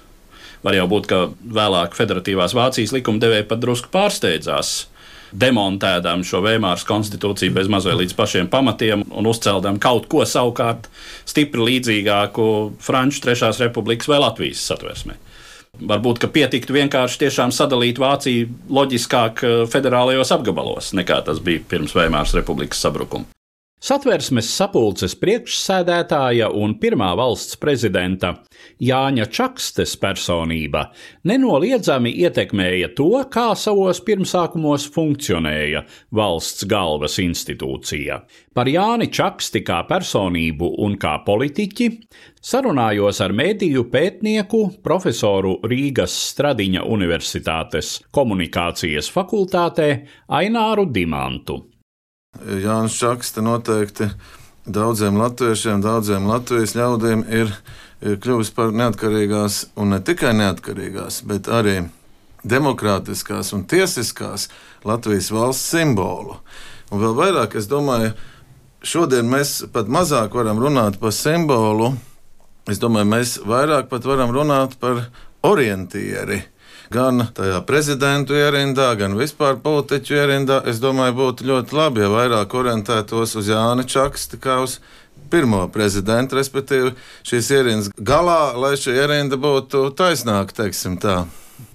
Var 0.67 0.75
jau 0.75 0.89
būt, 0.91 1.07
ka 1.09 1.19
vēlāk 1.55 1.95
Federatīvās 1.95 2.55
Vācijas 2.59 2.93
likumdevēji 2.97 3.47
pat 3.49 3.61
drusku 3.63 3.93
pārsteidzās, 3.95 4.89
demontēdam 5.33 6.25
šo 6.27 6.43
Vēmāras 6.45 6.87
konstitūciju 6.89 7.55
bez 7.57 7.71
mazliet 7.73 8.01
līdz 8.03 8.17
pašiem 8.19 8.51
pamatiem 8.53 9.05
un 9.11 9.29
uzceldam 9.29 9.81
kaut 9.83 10.09
ko 10.11 10.25
savukārt 10.29 10.89
stipri 11.29 11.67
līdzīgāku 11.71 12.49
Franču 12.85 13.25
Trešās 13.25 13.61
republikas 13.65 14.11
vai 14.11 14.21
Latvijas 14.25 14.65
satversmē. 14.71 15.19
Varbūt, 15.79 16.25
pietiktu 16.35 16.75
vienkārši 16.75 17.29
sadalīt 17.55 18.01
Vāciju 18.03 18.49
loģiskāk 18.73 19.45
eh, 19.47 19.59
federālajos 19.71 20.33
apgabalos, 20.35 20.95
nekā 20.97 21.21
tas 21.27 21.43
bija 21.45 21.63
pirms 21.69 21.95
Vēmāras 21.95 22.35
republikas 22.35 22.81
sabrukuma. 22.83 23.29
Satversmes 23.79 24.49
sapulces 24.51 25.13
priekšsēdētāja 25.23 26.49
un 26.51 26.73
pirmā 26.83 27.13
valsts 27.15 27.55
prezidenta 27.63 28.33
Jāņa 28.83 29.29
Čakstes 29.31 29.93
personība 30.03 30.89
nenoliedzami 31.31 32.11
ietekmēja 32.25 32.89
to, 32.99 33.07
kā 33.31 33.53
savos 33.55 34.01
pirmsākumos 34.03 34.89
funkcionēja 34.97 35.85
valsts 36.11 36.67
galvas 36.67 37.21
institūcija. 37.23 38.19
Par 38.51 38.67
Jāni 38.67 39.13
Čaksti 39.15 39.63
kā 39.63 39.85
personību 39.87 40.73
un 40.83 40.99
kā 40.99 41.15
politiķi 41.23 41.89
sarunājos 42.43 43.23
ar 43.23 43.31
mediju 43.31 43.87
pētnieku, 43.95 44.65
profesoru 44.83 45.61
Rīgas 45.71 46.19
Stradiņa 46.35 46.83
Universitātes 46.83 48.01
komunikācijas 48.11 49.15
fakultātē 49.15 49.93
Aināru 50.35 50.91
Dimantu. 50.91 51.63
Jānis 52.49 52.97
Čakste 52.99 53.43
noteikti 53.43 54.09
daudziem 54.67 55.17
latviešiem, 55.21 55.83
daudziem 55.83 56.27
Latvijas 56.29 56.75
ļaudīm 56.77 57.25
ir, 57.29 57.53
ir 58.05 58.19
kļuvis 58.23 58.51
par 58.57 58.73
neatkarīgās, 58.77 59.69
un 59.77 59.93
ne 59.95 60.01
tikai 60.05 60.35
neatkarīgās, 60.37 61.23
bet 61.29 61.49
arī 61.49 61.81
demokrātiskās 62.49 63.53
un 63.57 63.65
tiesiskās 63.69 64.49
Latvijas 64.89 65.31
valsts 65.35 65.73
simbolu. 65.75 66.39
Un 66.93 67.03
vēl 67.03 67.17
vairāk, 67.19 67.57
es 67.59 67.69
domāju, 67.69 68.15
šodien 68.83 69.29
mēs 69.29 69.65
pat 69.73 69.91
mazāk 69.91 70.37
varam 70.37 70.61
runāt 70.63 71.01
par 71.01 71.13
simbolu. 71.17 71.95
Es 72.69 72.81
domāju, 72.81 73.09
mēs 73.09 73.39
vairāk 73.49 73.89
pat 73.91 74.05
varam 74.09 74.33
runāt 74.33 74.77
par 74.81 75.09
orientieri 75.45 76.43
gan 76.93 77.27
tajā 77.37 77.61
prezidentu 77.69 78.37
ierindā, 78.39 78.91
gan 78.99 79.17
vispār 79.19 79.59
politiķu 79.65 80.17
ierindā. 80.17 80.63
Es 80.71 80.81
domāju, 80.83 81.17
būtu 81.19 81.49
ļoti 81.49 81.77
labi, 81.77 82.05
ja 82.05 82.13
vairāk 82.13 82.55
orientētos 82.55 83.37
uz 83.39 83.51
Jāni 83.53 83.87
Čaksti 83.89 84.41
kā 84.43 84.61
uz 84.65 84.79
pirmo 85.31 85.67
prezidentu, 85.73 86.39
respektīvi 86.39 86.95
šīs 87.29 87.51
ierindas 87.53 87.91
galā, 87.99 88.55
lai 88.57 88.75
šī 88.81 88.97
ierinda 88.97 89.37
būtu 89.41 89.91
taisnāka, 89.99 90.57
teiksim 90.63 90.97
tā. 91.03 91.23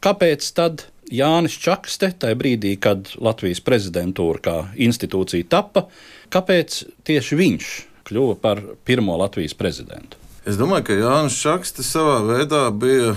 Kāpēc 0.03 0.47
tad 0.57 0.87
Jānis 1.13 1.55
Čakste, 1.61 2.13
tajā 2.17 2.37
brīdī, 2.39 2.73
kad 2.81 3.11
Latvijas 3.21 3.61
prezidentūra 3.63 4.41
kā 4.43 4.55
institūcija 4.81 5.49
tappa, 5.51 5.87
kāpēc 6.33 6.79
tieši 7.05 7.37
viņš 7.37 7.71
kļuva 8.07 8.37
par 8.41 8.63
pirmo 8.87 9.17
Latvijas 9.19 9.53
prezidentu? 9.57 10.17
Es 10.47 10.57
domāju, 10.59 10.87
ka 10.89 10.97
Jānis 10.97 11.37
Čakste 11.39 11.85
savā 11.85 12.17
veidā 12.25 12.65
bija 12.71 13.13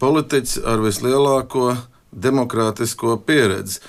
politiķis 0.00 0.60
ar 0.68 0.82
vislielāko 0.84 1.72
demokrātisko 2.12 3.18
pieredzi. 3.26 3.82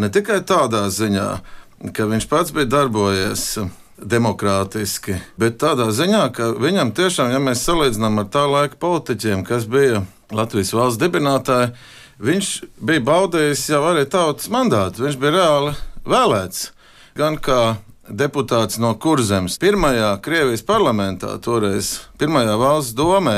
Ne 0.00 0.08
tikai 0.12 0.40
tādā 0.48 0.86
ziņā, 0.90 1.28
ka 1.94 2.08
viņš 2.08 2.26
pats 2.30 2.54
bija 2.54 2.70
darbojies 2.78 3.46
demokrātiski, 4.02 5.18
bet 5.38 5.60
tādā 5.62 5.90
ziņā, 5.94 6.24
ka 6.34 6.50
viņam 6.58 6.92
tiešām, 6.96 7.32
ja 7.34 7.40
mēs 7.42 7.64
salīdzinām 7.66 8.22
ar 8.22 8.28
tā 8.32 8.46
laika 8.50 8.78
politiķiem, 8.82 9.44
kas 9.46 9.68
bija 9.70 10.02
Latvijas 10.32 10.72
valsts 10.74 11.00
dibinātāja, 11.02 11.72
viņš 12.22 12.50
bija 12.80 13.04
baudījis 13.04 13.68
jau 13.74 13.82
arī 13.90 14.06
tautas 14.10 14.48
mandātu. 14.52 15.04
Viņš 15.06 15.18
bija 15.20 15.34
reāli 15.36 15.74
vēlēts 16.08 16.70
gan 17.18 17.36
kā 17.38 17.76
deputāts 18.08 18.80
no 18.82 18.94
Kurzemes, 18.98 19.58
pirmajā 19.62 20.16
Krievijas 20.24 20.64
parlamentā, 20.66 21.36
toreiz 21.42 21.98
pirmajā 22.18 22.56
valsts 22.60 22.96
domē. 22.98 23.36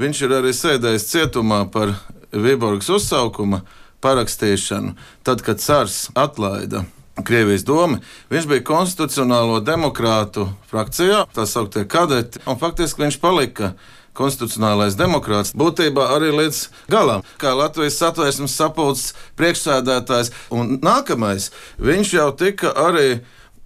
Viņš 0.00 0.24
ir 0.26 0.32
arī 0.40 0.50
sēdējis 0.50 1.06
cietumā 1.12 1.64
par 1.70 1.94
Viborgas 2.34 2.90
uzsaukuma 2.90 3.62
parakstīšanu, 4.02 4.96
tad, 5.22 5.42
kad 5.46 5.62
Cars 5.62 6.08
atlaida 6.18 6.82
Krievijas 7.22 7.62
domu. 7.62 8.00
Viņš 8.30 8.48
bija 8.50 8.64
konstitucionālo 8.66 9.60
demokrātu 9.62 10.48
frakcijā, 10.70 11.24
tā 11.34 11.46
sauktie 11.46 11.84
kadeti, 11.86 12.42
un 12.50 12.58
faktiski 12.58 13.04
viņš 13.04 13.20
palika 13.22 13.74
konstitucionālais 14.18 14.98
demokrāts, 14.98 15.54
būtībā 15.58 16.08
arī 16.16 16.32
līdz 16.34 16.60
galam, 16.90 17.22
kā 17.38 17.54
Latvijas 17.54 17.98
satvērsmes 18.02 18.54
sapulces 18.54 19.14
priekšsēdētājs. 19.38 20.32
Un 20.54 20.78
nākamais, 20.82 21.50
viņš 21.82 22.14
jau 22.18 22.28
tika 22.38 22.74
arī 22.82 23.20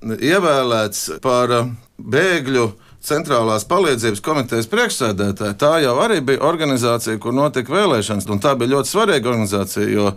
ievēlēts 0.05 1.21
par 1.25 1.57
bēgļu 1.99 2.69
centrālās 3.09 3.65
palīdzības 3.69 4.23
komitejas 4.25 4.69
priekšsēdētāja. 4.73 5.57
Tā 5.59 5.73
jau 5.85 5.97
arī 6.03 6.21
bija 6.25 6.45
organizācija, 6.49 7.19
kur 7.23 7.35
notika 7.37 7.75
vēlēšanas, 7.75 8.29
un 8.31 8.43
tā 8.45 8.55
bija 8.59 8.77
ļoti 8.77 8.93
svarīga 8.93 9.33
organizācija, 9.33 9.89
jo 9.89 10.13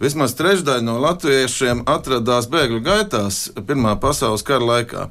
vismaz 0.00 0.34
trešdaļa 0.38 0.86
no 0.86 0.96
latviešiem 1.04 1.84
atradās 1.90 2.48
bēgļu 2.50 2.80
gaitās 2.86 3.42
Pirmā 3.68 3.96
pasaules 4.00 4.44
kara 4.46 4.72
laikā. 4.74 5.06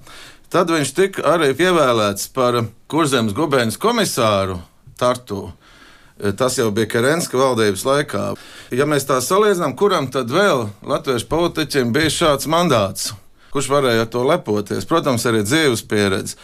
Tad 0.49 0.71
viņš 0.73 0.91
tika 0.97 1.25
arī 1.35 1.51
ievēlēts 1.53 2.31
par 2.33 2.63
Kurzemes 2.89 3.35
gubeņas 3.37 3.77
komisāru 3.81 4.57
Tartu. 4.97 5.51
Tas 6.35 6.57
jau 6.57 6.67
bija 6.75 6.89
Kerenska 6.91 7.37
valdības 7.39 7.85
laikā. 7.87 8.23
Ja 8.75 8.87
mēs 8.89 9.05
tā 9.07 9.21
salīdzinām, 9.23 9.77
kuram 9.79 10.09
tad 10.11 10.33
vēl 10.33 10.65
latviešu 10.83 11.29
politiķiem 11.31 11.93
bija 11.95 12.11
šāds 12.11 12.49
mandāts, 12.51 13.13
kurš 13.53 13.69
varēja 13.71 14.03
ar 14.03 14.09
to 14.11 14.25
lepoties? 14.27 14.89
Protams, 14.89 15.23
arī 15.29 15.45
dzīves 15.45 15.85
pieredze 15.87 16.35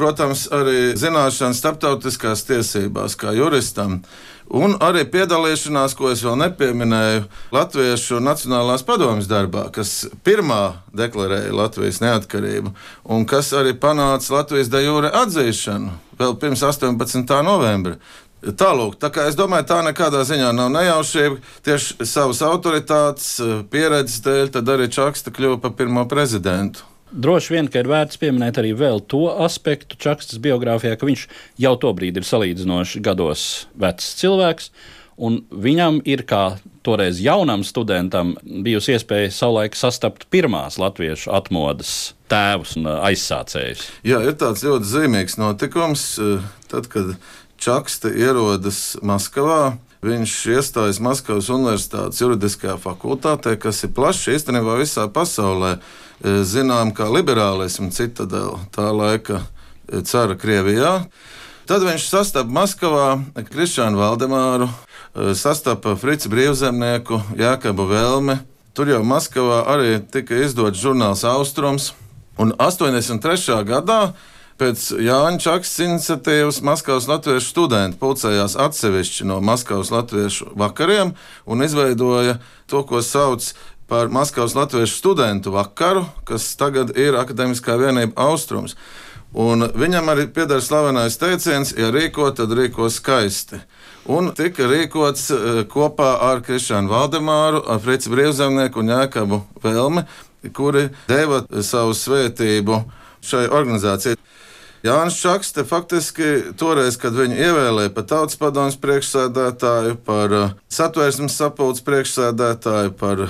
protams, 0.00 0.46
arī 0.54 0.94
zināšanas 0.98 1.60
starptautiskās 1.60 2.46
tiesībās, 2.48 3.16
kā 3.20 3.34
juristam, 3.36 4.00
un 4.48 4.78
arī 4.80 5.04
piedalīšanās, 5.12 5.94
ko 5.98 6.10
es 6.14 6.24
vēl 6.24 6.38
nepieminēju, 6.40 7.26
Latviešu 7.54 8.22
Nacionālās 8.24 8.84
padomjas 8.88 9.28
darbā, 9.30 9.66
kas 9.74 10.08
pirmā 10.24 10.80
deklarēja 10.96 11.52
Latvijas 11.54 12.00
neatkarību, 12.04 12.72
un 13.12 13.28
kas 13.28 13.52
arī 13.56 13.76
panāca 13.76 14.40
Latvijas 14.40 14.72
de 14.72 14.82
jure 14.86 15.12
atzīšanu 15.20 15.94
vēl 16.20 16.36
pirms 16.40 16.64
18. 16.66 17.38
novembra. 17.46 17.96
Tālāk, 18.40 18.94
tā 18.96 19.10
kā 19.12 19.26
es 19.28 19.36
domāju, 19.36 19.66
tā 19.68 19.82
nekādā 19.84 20.22
ziņā 20.24 20.54
nav 20.56 20.70
nejaušība. 20.72 21.42
Tieši 21.66 22.06
savas 22.08 22.40
autoritātes, 22.46 23.34
pieredzes 23.72 24.22
dēļ, 24.24 24.46
tad 24.54 24.72
arī 24.72 24.88
Čakste 24.88 25.32
kļuva 25.36 25.60
par 25.60 25.76
pirmo 25.76 26.06
prezidentu. 26.08 26.89
Droši 27.10 27.54
vien, 27.56 27.68
ka 27.70 27.82
ir 27.82 27.90
vērts 27.90 28.20
pieminēt 28.22 28.60
arī 28.60 28.70
vēl 28.78 29.02
to 29.10 29.26
aspektu 29.42 29.98
Čakstas 29.98 30.38
biogrāfijā, 30.42 30.94
ka 30.96 31.08
viņš 31.08 31.26
jau 31.58 31.74
tobrīd 31.82 32.20
ir 32.20 32.26
salīdzinoši 32.26 33.02
gados 33.02 33.46
vecs 33.74 34.14
cilvēks. 34.20 34.70
Un 35.20 35.42
viņam 35.52 35.98
ir 36.08 36.22
kā 36.24 36.44
toreiz 36.86 37.18
jaunam 37.20 37.60
studentam 37.66 38.32
bijusi 38.64 38.94
iespēja 38.94 39.34
savulaik 39.36 39.76
sastapt 39.76 40.24
pirmās 40.32 40.78
latviešu 40.80 41.34
atmodas 41.36 42.14
tēvus 42.32 42.78
un 42.80 42.88
aizsācējus. 42.94 43.84
Jā, 44.06 44.22
ir 44.24 44.38
tāds 44.40 44.64
ļoti 44.64 44.88
zīmīgs 44.88 45.36
notikums, 45.40 46.06
tad, 46.72 46.88
kad 46.92 47.18
Čakste 47.60 48.08
ierodas 48.16 48.96
Maskavā. 49.04 49.76
Viņš 50.00 50.34
iestājas 50.54 50.96
Maskavas 51.04 51.50
Universitātes 51.52 52.22
juridiskajā 52.22 52.78
fakultātē, 52.80 53.58
kas 53.60 53.82
ir 53.84 53.92
plašs 53.92 54.30
īstenībā 54.32 54.78
visā 54.80 55.04
pasaulē. 55.12 55.74
E, 56.20 56.42
zinām, 56.44 56.90
kā 56.92 57.06
liberālismu 57.08 57.88
citadela 57.96 58.58
tā 58.74 58.90
laika 58.92 59.38
e, 59.40 60.02
cara 60.04 60.36
Krievijā. 60.36 61.06
Tad 61.64 61.86
viņš 61.86 62.08
sastapa 62.10 62.52
Maskavā 62.52 63.06
Krišānu 63.48 63.96
Valdemāru, 64.02 64.68
e, 64.68 65.30
sastapa 65.38 65.94
Frici 65.96 66.28
Brīvzemnieku, 66.28 67.22
Jākabu 67.40 67.88
Velmi. 67.88 68.36
Tur 68.76 68.92
jau 68.92 69.00
Maskavā 69.00 69.62
arī 69.72 69.96
tika 70.12 70.36
izdots 70.44 70.82
žurnāls 70.82 71.24
Austrums. 71.24 71.94
Un 72.36 72.52
83. 72.60 73.56
gadā 73.64 74.12
pēc 74.60 74.90
Jāņa 75.00 75.40
Čakas 75.40 75.72
iniciatīvas 75.86 76.60
Maskavas 76.64 77.08
latviešu 77.08 77.48
studenti 77.48 77.96
pulcējās 78.00 78.58
atsevišķi 78.60 79.28
no 79.32 79.40
Maskavas 79.44 79.88
latviešu 79.92 80.52
vakariem 80.60 81.14
un 81.48 81.64
izveidoja 81.64 82.36
to, 82.68 82.84
ko 82.84 83.00
sauc 83.00 83.54
par 83.90 84.08
Maskavas 84.08 84.54
latviešu 84.54 84.94
studentu 84.94 85.50
vakaru, 85.50 86.04
kas 86.24 86.52
tagad 86.56 86.94
ir 86.94 87.18
Akademiskā 87.18 87.74
vienība 87.80 88.14
Austrums. 88.30 88.76
Un 89.34 89.66
viņam 89.74 90.10
arī 90.10 90.28
pieder 90.30 90.62
slavenais 90.62 91.18
teiciens, 91.18 91.74
ja 91.78 91.90
rīko, 91.94 92.30
tad 92.34 92.54
rīko 92.54 92.86
skaisti. 92.90 93.58
Un 94.10 94.30
tika 94.34 94.66
rīkots 94.70 95.28
uh, 95.34 95.60
kopā 95.70 96.12
ar 96.30 96.40
Krišānu 96.46 96.90
Valdemāru, 96.90 97.64
ar 97.66 97.82
Frici 97.82 98.10
Brīvzemnieku 98.10 98.82
un 98.82 98.94
Jēkabu 98.94 99.42
Velmi, 99.62 100.06
kuri 100.54 100.88
deva 101.10 101.44
savu 101.62 101.94
svētību 101.94 102.80
šai 103.26 103.44
organizācijai. 103.50 104.16
Jānis 104.86 105.18
Čakste 105.20 105.66
faktiski 105.68 106.54
toreiz, 106.56 106.96
kad 106.96 107.12
viņu 107.12 107.36
ievēlēja 107.36 107.92
par 107.92 108.06
tautas 108.08 108.38
padomus 108.40 108.78
priekšsēdētāju, 108.80 109.98
par 110.06 110.34
uh, 110.38 110.58
satvērsmes 110.72 111.36
sapulces 111.36 111.84
priekšsēdētāju, 111.84 112.96
par 112.98 113.26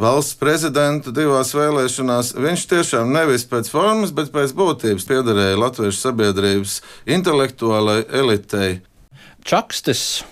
valsts 0.00 0.36
prezidentu 0.40 1.12
divās 1.14 1.52
vēlēšanās, 1.56 2.34
viņš 2.38 2.66
tiešām 2.70 3.12
nevis 3.14 3.46
pēc 3.48 3.70
formas, 3.72 4.12
bet 4.14 4.32
pēc 4.34 4.54
būtības 4.56 5.08
piederēja 5.08 5.60
Latvijas 5.60 6.00
sabiedrības 6.04 6.80
intelektuālai 7.16 8.02
elitei. 8.20 8.80
Čakstes 9.46 10.24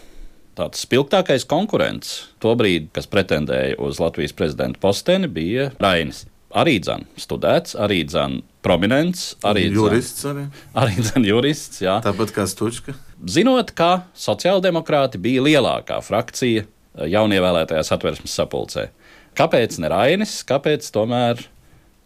tāds 0.59 0.85
spilgtākais 0.85 1.47
konkurents 1.51 2.29
tobrīd, 2.43 2.91
kas 2.95 3.09
pretendēja 3.11 3.79
uz 3.83 4.01
Latvijas 4.03 4.37
prezidenta 4.37 4.81
posteni, 4.83 5.31
bija 5.31 5.73
Rainis. 5.83 6.25
Arī 6.55 6.77
dzan, 6.79 7.09
studēts, 7.19 7.75
arī 7.75 8.05
dzan, 8.07 8.37
prominents, 8.63 9.33
arī 9.43 9.65
dzan, 9.67 9.79
jurists. 9.81 10.27
Arī, 10.31 10.45
arī 10.79 11.01
dzan, 11.03 11.25
jurists 11.27 11.83
jā. 11.83 11.97
Tāpat 12.05 12.31
kā 12.37 12.45
Stučka. 12.47 12.95
Zinot, 13.27 13.73
ka 13.75 14.05
sociāldemokrāti 14.15 15.19
bija 15.19 15.43
lielākā 15.43 15.99
frakcija 16.05 16.63
jaunievēlētajā 17.11 17.83
satversmes 17.89 18.37
sapulcē. 18.39 18.87
Kāpēc 19.35 19.81
ne 19.83 19.91
Rainis, 19.91 20.39
kāpēc 20.47 20.87
tomēr 20.95 21.43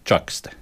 Čakste? 0.08 0.54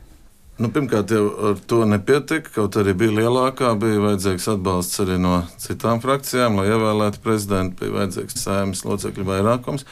Nu, 0.57 0.70
pirmkārt, 0.72 1.12
jau 1.12 1.26
ar 1.50 1.59
to 1.68 1.83
nepietika. 1.85 2.48
Kaut 2.55 2.79
arī 2.81 2.94
bija 2.96 3.12
lielākā, 3.18 3.74
bija 3.81 4.00
vajadzīgs 4.00 4.48
atbalsts 4.55 5.02
arī 5.05 5.18
no 5.20 5.42
citām 5.61 6.00
frakcijām, 6.00 6.57
lai 6.57 6.70
ievēlētu 6.70 7.20
prezidentu, 7.24 7.83
bija 7.83 7.98
vajadzīgs 7.98 8.40
saimnes 8.40 8.81
locekļu 8.88 9.26
vairākums. 9.29 9.85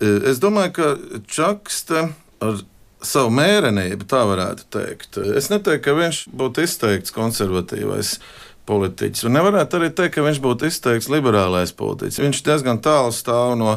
E, 0.00 0.14
es 0.32 0.40
domāju, 0.40 0.72
ka 0.78 1.20
Čakste 1.28 2.06
ar 2.40 2.60
savu 3.04 3.30
mērenību, 3.36 4.08
tā 4.08 4.24
varētu 4.26 4.66
teikt. 4.74 5.20
Es 5.36 5.52
neteiktu, 5.52 5.84
ka 5.84 5.96
viņš 6.00 6.22
būtu 6.40 6.64
izteikts 6.64 7.14
konservatīvais 7.14 8.16
politiķis, 8.68 9.28
un 9.28 9.36
nevarētu 9.36 9.78
arī 9.78 9.92
teikt, 9.92 10.16
ka 10.16 10.24
viņš 10.24 10.40
būtu 10.44 10.72
izteikts 10.72 11.12
liberālais 11.12 11.76
politiķis. 11.76 12.22
Viņš 12.24 12.44
diezgan 12.48 12.80
tālu 12.84 13.12
stāv 13.14 13.58
no 13.60 13.76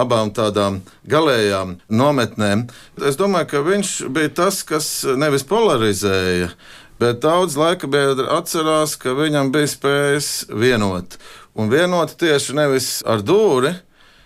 abām 0.00 0.32
tādām 0.34 0.80
galējām 1.10 1.76
nometnēm. 1.88 2.66
Es 3.06 3.18
domāju, 3.20 3.50
ka 3.52 3.64
viņš 3.66 3.92
bija 4.14 4.32
tas, 4.42 4.62
kas 4.66 4.88
nevis 5.04 5.46
polarizēja, 5.48 6.50
bet 7.00 7.22
daudz 7.24 7.56
laika 7.60 7.88
biedri 7.90 8.28
atcerās, 8.28 8.96
ka 9.00 9.14
viņam 9.16 9.52
bija 9.54 9.70
spējas 9.72 10.30
vienot. 10.52 11.16
Un 11.56 11.72
vienot 11.72 12.12
tieši 12.20 12.56
nevis 12.56 12.90
ar 13.08 13.24
dūri, 13.26 13.72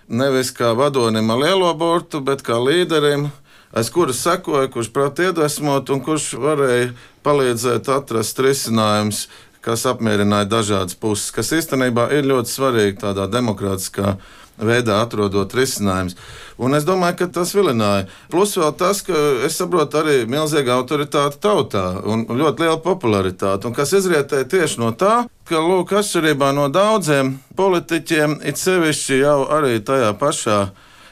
nevis 0.09 0.53
kā 0.55 0.75
vadonim 0.77 1.31
ar 1.33 1.41
lielo 1.41 1.73
burtu, 1.79 2.21
bet 2.21 2.45
kā 2.45 2.59
līderim, 2.61 3.31
aiz 3.75 3.91
kuras 3.95 4.21
sekoja, 4.23 4.69
kurš 4.71 4.93
prāt 4.95 5.23
iedvesmot 5.25 5.91
un 5.91 6.03
kurš 6.05 6.35
varēja 6.41 6.93
palīdzēt 7.25 7.89
atrast 7.91 8.39
risinājumus, 8.45 9.27
kas 9.65 9.87
apmierināja 9.89 10.51
dažādas 10.51 10.97
puses, 11.01 11.31
kas 11.33 11.55
īstenībā 11.57 12.11
ir 12.13 12.29
ļoti 12.29 12.53
svarīgi 12.53 13.01
tādā 13.07 13.25
demokrātiskā 13.33 14.19
veidā 14.19 14.44
atrodot 14.59 15.55
risinājumus. 15.55 16.17
Un 16.59 16.75
es 16.75 16.85
domāju, 16.87 17.17
ka 17.19 17.27
tas 17.41 17.55
vilināja. 17.55 18.07
Plus 18.31 18.55
vēl 18.57 18.73
tas, 18.79 19.03
ka 19.03 19.15
es 19.47 19.57
saprotu 19.59 19.99
arī 19.99 20.27
milzīga 20.31 20.77
autoritāte 20.77 21.41
tautā 21.43 22.01
un 22.05 22.27
ļoti 22.27 22.63
liela 22.63 22.79
popularitāte, 22.79 23.67
un 23.67 23.75
kas 23.75 23.93
izrietēja 23.93 24.47
tieši 24.47 24.81
no 24.81 24.93
tā, 24.95 25.27
ka, 25.49 25.59
lūk, 25.59 25.93
atšķirībā 25.99 26.53
no 26.55 26.69
daudziem 26.69 27.39
politiķiem, 27.57 28.41
it 28.47 28.61
sevišķi 28.61 29.23
jau 29.25 29.41
arī 29.51 29.81
tajā 29.83 30.15
pašā 30.21 30.61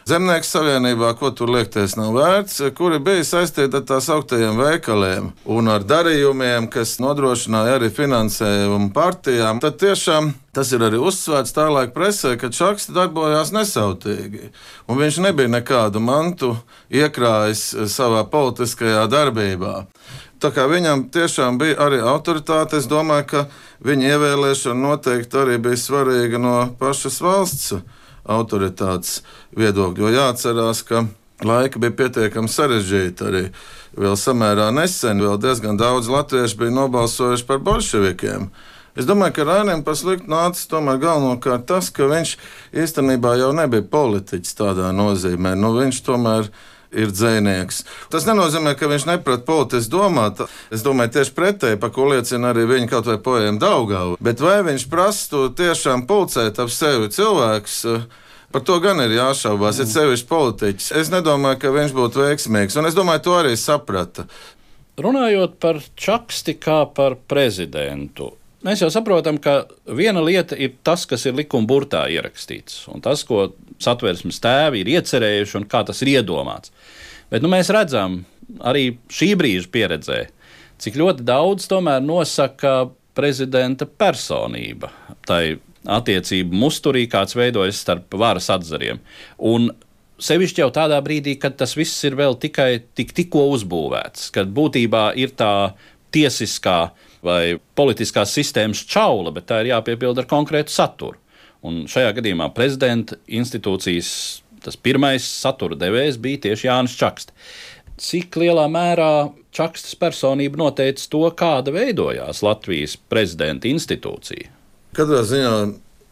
Zemnieku 0.02 0.42
savienībā, 0.42 1.12
ko 1.14 1.28
tur 1.30 1.52
liekties 1.54 1.92
nav 1.94 2.16
vērts, 2.16 2.56
kuri 2.74 2.98
bija 2.98 3.22
saistīti 3.22 3.78
ar 3.78 3.84
tās 3.86 4.08
augtajiem 4.10 4.56
veikaliem 4.58 5.28
un 5.46 5.70
ar 5.70 5.84
darījumiem, 5.86 6.66
kas 6.74 6.96
nodrošināja 7.02 7.76
arī 7.78 7.90
finansējumu 7.94 8.90
partijām, 8.96 9.60
tad 9.62 9.78
tiešām 9.78 10.32
tas 10.50 10.74
ir 10.74 10.82
arī 10.88 10.98
uzsvērts 10.98 11.54
tālāk 11.54 11.94
presē, 11.94 12.34
ka 12.40 12.50
Čakste 12.50 12.96
darbojās 12.96 13.54
nesautīgi. 13.54 14.50
Un 14.90 14.98
viņš 14.98 15.22
nebija 15.22 15.54
nekādu 15.54 16.02
mantu 16.02 16.56
iekrājis 16.90 17.62
savā 17.94 18.26
politiskajā 18.26 19.06
darbībā. 19.06 19.86
Tā 20.42 20.50
kā 20.50 20.66
viņam 20.66 21.06
tiešām 21.14 21.62
bija 21.62 21.78
arī 21.86 22.02
autoritāte, 22.02 22.82
es 22.82 22.90
domāju, 22.90 23.30
ka 23.30 23.46
viņa 23.86 24.16
ievēlēšana 24.16 24.82
noteikti 24.82 25.44
arī 25.46 25.62
bija 25.62 25.78
svarīga 25.78 26.42
no 26.42 26.56
pašas 26.82 27.22
valsts 27.22 27.76
autoritātes 28.24 29.20
viedokļu. 29.56 30.06
Jo 30.06 30.12
jāatcerās, 30.16 30.82
ka 30.86 31.06
laika 31.44 31.80
bija 31.82 31.96
pietiekami 32.02 32.50
sarežģīti 32.50 33.28
arī. 33.28 33.44
Vēl 33.98 34.16
samērā 34.16 34.70
nesen, 34.72 35.20
vēl 35.20 35.40
diezgan 35.42 35.76
daudz 35.80 36.08
latviešu 36.12 36.60
bija 36.62 36.76
nobalsojuši 36.78 37.48
par 37.48 37.60
bolševikiem. 37.64 38.50
Es 38.96 39.06
domāju, 39.08 39.38
ka 39.38 39.46
Rānam 39.48 39.80
par 39.84 39.96
sliktu 39.96 40.28
nācis 40.28 40.68
tomēr 40.68 40.98
galvenokārt 41.00 41.64
tas, 41.68 41.88
ka 41.88 42.10
viņš 42.10 42.34
īstenībā 42.76 43.38
jau 43.40 43.52
nebija 43.56 43.84
politiķis 43.88 44.58
tādā 44.58 44.90
nozīmē. 44.92 45.54
Nu, 45.56 45.72
viņš 45.78 46.02
tomēr 46.04 46.44
ir 46.44 46.52
ir 46.92 47.12
dzinieks. 47.12 47.82
Tas 48.12 48.26
nenozīmē, 48.28 48.74
ka 48.78 48.90
viņš 48.90 49.06
neprot 49.08 49.44
politiski 49.48 49.92
domāt. 49.92 50.44
Es 50.72 50.84
domāju, 50.84 51.16
tieši 51.18 51.34
pretēji, 51.36 51.80
par 51.82 51.92
ko 51.94 52.08
liecina 52.12 52.52
arī 52.52 52.66
viņa 52.70 52.90
kaut 52.92 53.10
vai 53.10 53.18
poēma 53.22 53.60
Daugava. 53.62 54.18
Bet 54.22 54.42
vai 54.44 54.60
viņš 54.66 54.88
prastu 54.92 55.46
tiešām 55.56 56.06
pulcēt 56.08 56.60
ap 56.62 56.72
sevi 56.72 57.12
cilvēkus? 57.12 57.78
Par 58.52 58.60
to 58.68 58.76
gan 58.84 59.00
ir 59.00 59.14
jāšaubās, 59.16 59.78
ir 59.80 59.88
sevišķi 59.88 60.28
politiķis. 60.28 60.90
Es 61.00 61.08
nedomāju, 61.12 61.56
ka 61.62 61.72
viņš 61.72 61.94
būtu 61.96 62.20
veiksmīgs, 62.26 62.76
un 62.76 62.90
es 62.90 62.96
domāju, 62.98 63.24
to 63.24 63.36
arī 63.38 63.54
saprata. 63.56 64.26
Runājot 65.00 65.56
par 65.56 65.80
Čaksti 65.96 66.58
kā 66.60 66.82
par 66.92 67.16
prezidentu, 67.16 68.34
Mēs 68.62 68.82
jau 68.84 68.88
saprotam, 68.94 69.40
ka 69.42 69.64
viena 69.90 70.22
lieta 70.22 70.54
ir 70.54 70.76
tas, 70.86 71.02
kas 71.10 71.26
ir 71.26 71.34
likuma 71.34 71.66
burtā 71.66 72.04
ierakstīts, 72.14 72.84
un 72.92 73.02
tas, 73.02 73.24
ko 73.26 73.48
satversmes 73.82 74.38
tēvi 74.42 74.84
ir 74.84 74.92
iecerējuši 74.94 75.58
un 75.58 75.66
kā 75.70 75.82
tas 75.88 76.02
ir 76.04 76.12
iedomāts. 76.14 76.70
Bet 77.32 77.42
nu, 77.42 77.50
mēs 77.50 77.72
redzam 77.74 78.20
arī 78.62 78.92
šī 79.10 79.32
brīža 79.40 79.70
pieredzē, 79.72 80.20
cik 80.82 80.98
ļoti 81.00 81.26
daudz 81.26 81.66
tomēr 81.70 82.02
nosaka 82.04 82.92
prezidenta 83.18 83.86
personība. 83.86 84.92
Tai 85.26 85.42
attiecību 85.82 86.54
musturī, 86.54 87.06
kāds 87.10 87.34
veidojas 87.36 87.80
starp 87.82 88.14
varas 88.18 88.46
atzariem. 88.54 89.00
Un 89.42 89.72
sevišķi 90.22 90.62
jau 90.62 90.70
tādā 90.74 91.00
brīdī, 91.04 91.34
kad 91.40 91.56
tas 91.58 91.74
viss 91.78 92.04
ir 92.06 92.16
vēl 92.18 92.38
tikai 92.40 92.84
tik, 92.94 93.14
tikko 93.16 93.48
uzbūvēts, 93.56 94.30
kad 94.34 94.52
būtībā 94.54 95.08
ir 95.18 95.34
tā 95.38 95.72
tiesiskā 96.14 96.92
vai 97.22 97.58
politiskās 97.78 98.34
sistēmas 98.34 98.82
čaula, 98.88 99.32
bet 99.34 99.48
tā 99.50 99.62
ir 99.62 99.72
jāpiepilda 99.72 100.24
ar 100.24 100.30
konkrētu 100.30 100.74
saturu. 100.74 101.18
Un 101.62 101.84
šajā 101.90 102.16
gadījumā 102.16 102.48
prezidenta 102.56 103.18
institūcijas 103.30 104.08
tas 104.62 104.78
pirmais 104.78 105.26
satura 105.26 105.78
devējs 105.78 106.18
bija 106.22 106.46
tieši 106.48 106.68
Jānis 106.68 106.96
Čakste. 106.98 107.34
Cik 108.02 108.38
lielā 108.40 108.66
mērā 108.72 109.30
Čakstas 109.54 109.94
personība 110.00 110.58
noteica 110.58 111.04
to, 111.12 111.22
kāda 111.36 111.74
veidojās 111.74 112.40
Latvijas 112.42 112.96
prezidenta 112.96 113.68
institūcija? 113.70 114.48
Katrā 114.96 115.22
ziņā 115.28 115.54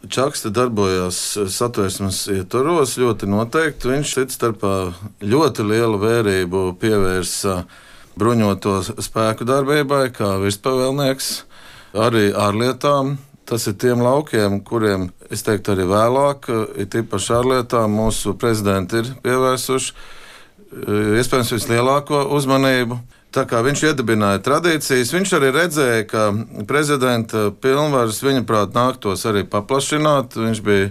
Čakste 0.09 0.49
darbojās 0.53 1.17
satversmes 1.53 2.23
ietvaros 2.33 2.95
ļoti 2.97 3.27
noteikti. 3.29 3.91
Viņš 3.91 4.13
cits 4.17 4.37
starpā 4.39 4.75
ļoti 5.21 5.65
lielu 5.67 5.99
vērību 6.01 6.63
pievērsa 6.81 7.59
bruņoto 8.19 8.77
spēku 9.01 9.47
darbībai, 9.47 10.07
kā 10.15 10.35
virspavēlnieks, 10.41 11.29
arī 11.97 12.31
ārlietām. 12.35 13.17
Tas 13.51 13.65
ir 13.67 13.75
tiem 13.81 13.99
laukiem, 14.03 14.61
kuriem, 14.63 15.09
es 15.33 15.43
teiktu, 15.43 15.73
arī 15.73 15.87
vēlāk, 15.89 16.47
ir 16.79 16.99
īpaši 17.01 17.33
ārlietām, 17.35 17.91
mūsu 17.99 18.35
prezidenti 18.39 19.01
ir 19.01 19.09
pievērsuši 19.25 19.89
eh, 19.91 21.17
iespējams 21.19 21.55
vislielāko 21.57 22.23
uzmanību. 22.37 22.99
Tā 23.31 23.45
kā 23.47 23.61
viņš 23.63 23.85
iedibināja 23.87 24.41
tradīcijas, 24.43 25.13
viņš 25.15 25.33
arī 25.37 25.49
redzēja, 25.55 26.03
ka 26.07 26.23
prezidenta 26.67 27.45
pilnvaras 27.63 28.19
viņa 28.23 28.43
prāt 28.47 28.75
nāktos 28.75 29.23
arī 29.27 29.45
paplašināt. 29.47 30.35
Viņš 30.35 30.59
bija 30.65 30.89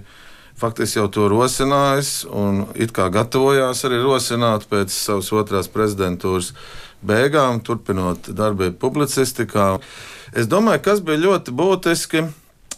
faktiski 0.61 1.01
jau 1.01 1.09
to 1.13 1.27
rosinājis 1.33 2.13
un 2.29 2.67
it 2.75 2.93
kā 2.97 3.09
gatavojās 3.13 3.85
arī 3.89 4.03
rosināt 4.05 4.69
pēc 4.71 4.93
savas 4.95 5.33
otrās 5.33 5.71
prezidentūras 5.73 6.53
beigām, 7.01 7.61
turpinot 7.65 8.29
darbību 8.37 8.77
publicistikā. 8.81 9.73
Es 10.37 10.49
domāju, 10.51 10.85
kas 10.85 11.03
bija 11.05 11.25
ļoti 11.25 11.55
būtiski. 11.57 12.27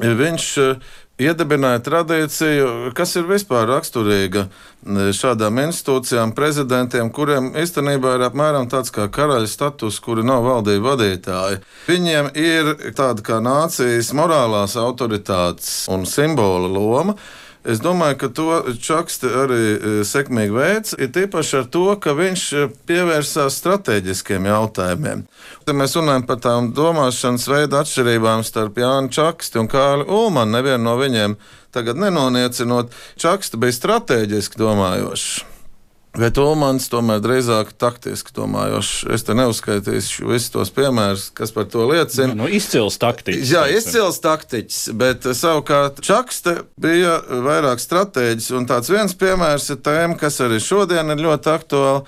Viņš 0.02 0.44
eh, 0.62 0.92
iedibināja 1.20 1.82
tradīciju, 1.84 2.92
kas 2.96 3.12
ir 3.18 3.26
vispār 3.28 3.66
raksturīga 3.68 4.46
eh, 4.46 5.10
šādām 5.14 5.60
institūcijām, 5.66 6.32
prezidentiem, 6.38 7.10
kuriem 7.12 7.52
īstenībā 7.60 8.16
ir 8.16 8.26
apmēram 8.30 8.70
tāds 8.72 8.94
kā 8.94 9.08
karaļa 9.12 9.50
status, 9.50 10.00
kuri 10.02 10.24
nav 10.26 10.46
valdību 10.46 10.88
vadītāji. 10.88 11.60
Viņiem 11.90 12.32
ir 12.40 12.72
tāda 12.96 13.26
kā 13.26 13.42
nācijas 13.44 14.14
morālās 14.16 14.78
autoritātes 14.80 15.86
un 15.92 16.08
simbola 16.08 16.70
loma. 16.72 17.18
Es 17.62 17.78
domāju, 17.78 18.16
ka 18.18 18.28
to 18.34 18.46
Čakste 18.82 19.28
arī 19.44 19.60
e, 19.62 19.90
sekmīgi 20.06 20.54
veids, 20.56 20.96
ir 20.98 21.12
tīpaši 21.14 21.60
ar 21.60 21.68
to, 21.70 21.84
ka 22.02 22.14
viņš 22.18 22.46
e, 22.58 22.64
pievērsās 22.90 23.58
strateģiskiem 23.62 24.48
jautājumiem. 24.50 25.22
Tad 25.62 25.78
mēs 25.78 25.94
runājam 25.94 26.26
par 26.26 26.42
tām 26.42 26.72
domāšanas 26.74 27.46
veidu 27.52 27.78
atšķirībām 27.78 28.42
starp 28.46 28.82
Jānu 28.82 29.14
Čaksti 29.14 29.62
un 29.62 29.70
Kāli 29.70 30.08
Ulmanu. 30.10 30.56
Nevienu 30.56 30.82
no 30.88 30.98
viņiem 30.98 31.38
tagad 31.70 32.02
nenoniecinot, 32.02 32.90
Čakste 33.22 33.62
bija 33.62 33.78
strateģiski 33.78 34.58
domājošs. 34.58 35.51
Bet 36.12 36.36
Ulmans 36.36 36.90
tomēr 36.92 37.22
drīzāk 37.24 37.70
taktiski 37.80 38.34
domājošs. 38.36 39.06
Es 39.16 39.24
te 39.24 39.32
neuzskaitīšu 39.36 40.26
visus 40.28 40.52
tos 40.52 40.72
piemērus, 40.76 41.30
kas 41.32 41.54
par 41.56 41.64
to 41.72 41.86
liecina. 41.88 42.34
Nu, 42.36 42.50
izcils 42.52 42.98
taktiķis. 43.00 43.52
Jā, 43.54 43.62
izcils 43.72 44.20
taktiķis, 44.20 44.82
bet 45.00 45.24
savukārt 45.38 46.02
Čakste 46.04 46.58
bija 46.76 47.16
vairāk 47.46 47.80
stratēģis. 47.80 48.50
Un 48.58 48.68
tāds 48.68 48.92
viens 48.92 49.16
piemērs 49.16 49.70
ir 49.72 49.80
tēma, 49.80 50.18
kas 50.20 50.36
arī 50.44 50.60
šodien 50.60 51.16
ir 51.16 51.24
ļoti 51.24 51.52
aktuāla 51.54 52.04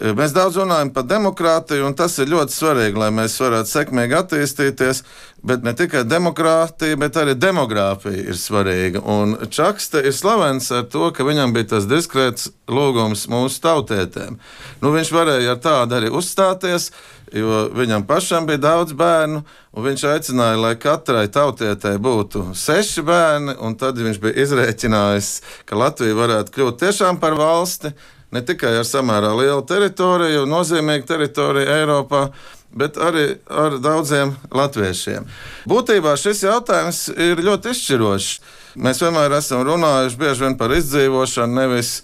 Mēs 0.00 0.32
daudz 0.32 0.56
runājam 0.56 0.88
par 0.96 1.04
demokrātiju, 1.04 1.84
un 1.84 1.94
tas 1.96 2.14
ir 2.22 2.30
ļoti 2.32 2.54
svarīgi, 2.54 2.96
lai 2.96 3.10
mēs 3.12 3.34
varētu 3.36 3.68
sekmīgi 3.68 4.16
attīstīties. 4.16 5.02
Bet 5.42 5.62
ne 5.64 5.72
tikai 5.72 6.02
demokrātija, 6.04 6.98
bet 7.00 7.16
arī 7.16 7.32
demogrāfija 7.38 8.26
ir 8.28 8.36
svarīga. 8.36 9.00
Un 9.08 9.38
Čakste 9.48 10.02
ir 10.04 10.12
slavens 10.12 10.68
ar 10.76 10.84
to, 10.92 11.06
ka 11.16 11.24
viņam 11.24 11.54
bija 11.56 11.70
tas 11.76 11.86
diskrēts 11.88 12.50
lūgums 12.68 13.24
mūsu 13.32 13.62
tautietēm. 13.64 14.36
Nu, 14.82 14.92
viņš 14.92 15.12
varēja 15.16 15.54
ar 15.54 15.62
tādu 15.64 15.96
arī 15.96 16.12
uzstāties, 16.12 16.90
jo 17.32 17.64
viņam 17.72 18.04
pašam 18.10 18.46
bija 18.50 18.60
daudz 18.66 18.92
bērnu, 18.92 19.40
un 19.72 19.88
viņš 19.88 20.06
aicināja, 20.12 20.60
lai 20.60 20.74
katrai 20.76 21.24
tautietē 21.32 21.96
būtu 21.96 22.50
seši 22.52 23.04
bērni, 23.08 23.56
un 23.64 23.80
tad 23.80 23.96
viņš 23.96 24.20
bija 24.20 24.44
izrēķinājis, 24.44 25.34
ka 25.64 25.80
Latvija 25.80 26.20
varētu 26.20 26.58
kļūt 26.58 26.82
tiešām 26.84 27.20
par 27.22 27.38
valsti 27.40 27.94
ne 28.30 28.44
tikai 28.46 28.76
ar 28.78 28.86
samērā 28.86 29.32
lielu 29.38 29.62
teritoriju, 29.66 30.46
nozīmīgu 30.48 31.08
teritoriju 31.08 31.76
Eiropā, 31.80 32.28
bet 32.76 32.98
arī 33.00 33.26
ar 33.50 33.78
daudziem 33.82 34.34
latviešiem. 34.54 35.26
Būtībā 35.70 36.14
šis 36.20 36.44
jautājums 36.46 37.08
ir 37.16 37.42
ļoti 37.44 37.74
izšķirošs. 37.74 38.32
Mēs 38.80 39.02
vienmēr 39.02 39.34
esam 39.40 39.64
runājuši 39.66 40.18
bieži 40.20 40.46
vien 40.46 40.56
par 40.58 40.74
izdzīvošanu, 40.76 41.56
nevis 41.58 42.00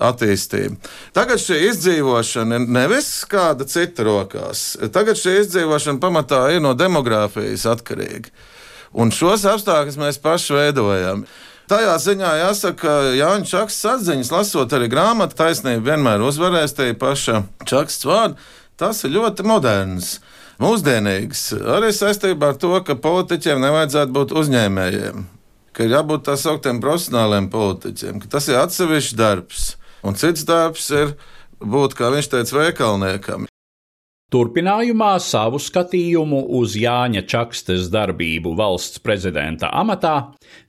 attīstību. 0.00 0.76
Tagad 1.16 1.40
šī 1.40 1.58
izdzīvošana 1.70 2.60
ir 2.60 2.72
nevis 2.72 3.10
kāda 3.28 3.66
cita 3.68 4.04
rokās. 4.06 4.74
Tagad 4.92 5.18
šī 5.20 5.38
izdzīvošana 5.44 6.00
pamatā 6.02 6.46
ir 6.54 6.64
no 6.64 6.74
demogrāfijas 6.76 7.66
atkarīga. 7.74 8.32
Un 8.92 9.12
šos 9.14 9.46
apstākļus 9.46 10.00
mēs 10.00 10.18
paši 10.22 10.56
veidojam. 10.56 11.24
Tajā 11.70 11.92
ziņā 12.02 12.30
jāsaka, 12.40 12.78
ka 12.80 12.92
Jānis 13.14 13.52
Čakste 13.52 13.92
atziņas, 13.92 14.32
lasot 14.34 14.72
arī 14.74 14.88
grāmatu, 14.90 15.36
taisnība 15.38 15.92
vienmēr 15.92 16.24
uzvarēs 16.26 16.74
te 16.74 16.88
paša 16.98 17.44
Čakste 17.62 18.10
vārdu. 18.10 18.48
Tas 18.80 19.02
ir 19.04 19.12
ļoti 19.12 19.44
moderns. 19.44 20.14
Mūsdienīgs 20.60 21.50
arī 21.76 21.90
saistībā 21.92 22.54
ar 22.54 22.56
to, 22.60 22.72
ka 22.84 22.96
politiķiem 22.96 23.60
nevajadzētu 23.60 24.14
būt 24.16 24.32
uzņēmējiem, 24.40 25.26
ka 25.76 25.84
ir 25.84 25.94
jābūt 25.98 26.24
tā 26.28 26.36
sauktiem 26.40 26.80
profesionāliem 26.80 27.50
politiķiem, 27.52 28.22
ka 28.22 28.32
tas 28.36 28.48
ir 28.48 28.60
atsevišķs 28.60 29.18
darbs. 29.20 29.68
Un 30.00 30.16
cits 30.16 30.46
darbs 30.48 30.88
ir 30.96 31.12
būt, 31.60 31.96
kā 31.96 32.08
viņš 32.12 32.32
teica, 32.32 32.56
veikalniekam. 32.56 33.46
Turpinājumā 34.30 35.12
savu 35.20 35.58
skatījumu 35.60 36.44
uz 36.56 36.76
Jāņa 36.78 37.26
Čakstes 37.28 37.88
darbību 37.92 38.54
valsts 38.56 39.02
prezidenta 39.02 39.72
amatā 39.74 40.14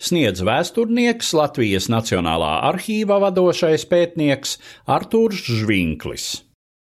sniedz 0.01 0.41
vēsturnieks 0.43 1.31
Latvijas 1.37 1.87
Nacionālā 1.93 2.57
arhīva 2.73 3.21
vadošais 3.23 3.85
pētnieks 3.87 4.57
Artūrs 4.89 5.45
Žvinklis. 5.45 6.31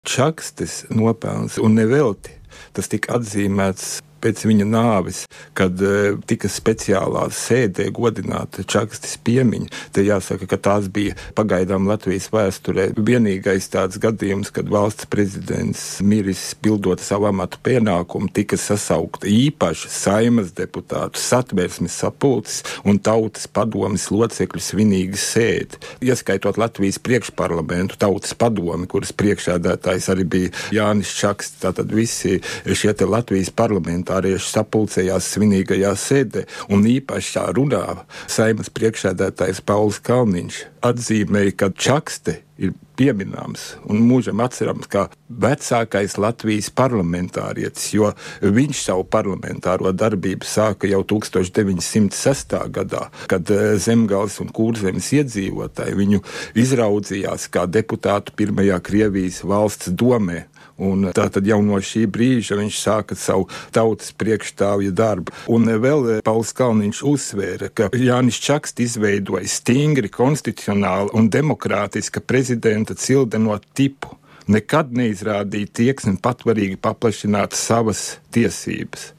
Čakstes 0.04 0.84
nopelns 0.92 1.56
un 1.64 1.78
nevelti. 1.80 2.36
Tas 2.76 2.90
tika 2.92 3.16
atzīmēts 3.18 4.02
pēc 4.24 4.46
viņa 4.48 4.68
nāves, 4.70 5.24
kad 5.58 5.80
uh, 5.84 6.18
tika 6.30 6.50
speciālā 6.52 7.28
sēdē 7.34 7.90
godināta 7.96 8.64
Čakstis 8.64 9.18
piemiņa. 9.26 9.70
Te 9.94 10.04
jāsaka, 10.06 10.48
ka 10.50 10.60
tās 10.70 10.90
bija 10.94 11.18
pagaidām 11.38 11.88
Latvijas 11.90 12.30
vēsturē 12.34 12.90
vienīgais 12.98 13.70
tāds 13.74 14.00
gadījums, 14.02 14.52
kad 14.54 14.72
valsts 14.72 15.10
prezidents 15.12 15.84
miris 16.04 16.42
pildot 16.64 17.04
savu 17.04 17.28
amatu 17.30 17.60
pienākumu, 17.66 18.32
tika 18.34 18.58
sasaukta 18.60 19.30
īpaša 19.30 19.92
saimas 19.92 20.54
deputātu 20.56 21.22
satversmes 21.22 21.96
sapulces 22.04 22.64
un 22.88 23.00
tautas 23.04 23.48
padomis 23.52 24.10
locekļu 24.14 24.64
svinīga 24.64 25.20
sēde. 25.20 25.80
Ieskaitot 26.04 26.60
Latvijas 26.62 27.00
priekšparlamentu 27.04 28.00
tautas 28.02 28.36
padomi, 28.38 28.88
kuras 28.90 29.14
priekšādātājs 29.18 30.10
arī 30.14 30.28
bija 30.36 30.54
Jānis 30.76 31.14
Čaksts, 31.18 31.62
tātad 31.64 31.92
visi 31.94 32.40
šie 32.66 32.94
Latvijas 33.08 33.52
parlamentā 33.54 34.13
parlamentārieši 34.14 34.52
sapulcējās 34.54 35.32
svinīgajā 35.34 35.94
sēdē, 35.98 36.46
un 36.70 36.86
īpašā 36.86 37.50
runā 37.56 38.06
saimas 38.28 38.70
priekšsēdētājs 38.70 39.64
Pauls 39.66 40.00
Kalniņš 40.04 40.66
atzīmēja, 40.84 41.56
ka 41.58 41.72
Čakste 41.74 42.44
ir 42.58 42.74
pieminams 42.96 43.74
un 43.90 44.04
mūžam 44.06 44.42
atcerams 44.44 44.86
kā 44.92 45.08
vecākais 45.28 46.18
Latvijas 46.22 46.70
parlamentārietis, 46.70 47.88
jo 47.96 48.12
viņš 48.42 48.84
savu 48.86 49.08
parlamentāro 49.10 49.92
darbību 49.92 50.46
sāka 50.46 50.88
jau 50.88 51.02
1906. 51.02 52.54
gadā, 52.70 53.08
kad 53.28 53.50
eh, 53.50 53.74
Zemgals 53.82 54.38
un 54.44 54.54
Kūrzemes 54.54 55.10
iedzīvotāji 55.18 55.98
viņu 55.98 56.22
izraudzījās 56.54 57.50
kā 57.54 57.66
deputātu 57.66 58.36
pirmajā 58.38 58.78
Krievijas 58.86 59.42
valsts 59.42 59.90
domē. 59.90 60.44
Un 60.84 61.10
tā 61.16 61.30
tad 61.34 61.48
jau 61.48 61.60
no 61.66 61.80
šī 61.84 62.06
brīža 62.12 62.58
viņš 62.60 62.80
sāka 62.82 63.18
savu 63.20 63.48
tautas 63.76 64.12
priekšstāvja 64.20 64.94
darbu. 64.96 65.34
Un 65.54 65.70
vēl 65.70 66.10
eh, 66.18 66.24
Pauls 66.26 66.54
Kalniņš 66.58 67.04
uzsvēra, 67.14 67.72
ka 67.74 67.90
Jānis 67.96 68.42
Čakst 68.44 68.82
izveidoja 68.84 69.48
stingri 69.50 70.12
konstitucionāli 70.14 71.14
un 71.18 71.32
demokrātiska 71.34 72.24
prezidenta 72.26 72.98
cildeno 73.00 73.60
tipu. 73.74 74.18
Nekad 74.52 74.92
neizrādīja 74.92 75.72
tieksmi 75.80 76.18
patvarīgi 76.24 76.76
paplašināt 76.84 77.56
savas 77.56 78.18
tiesības 78.36 79.13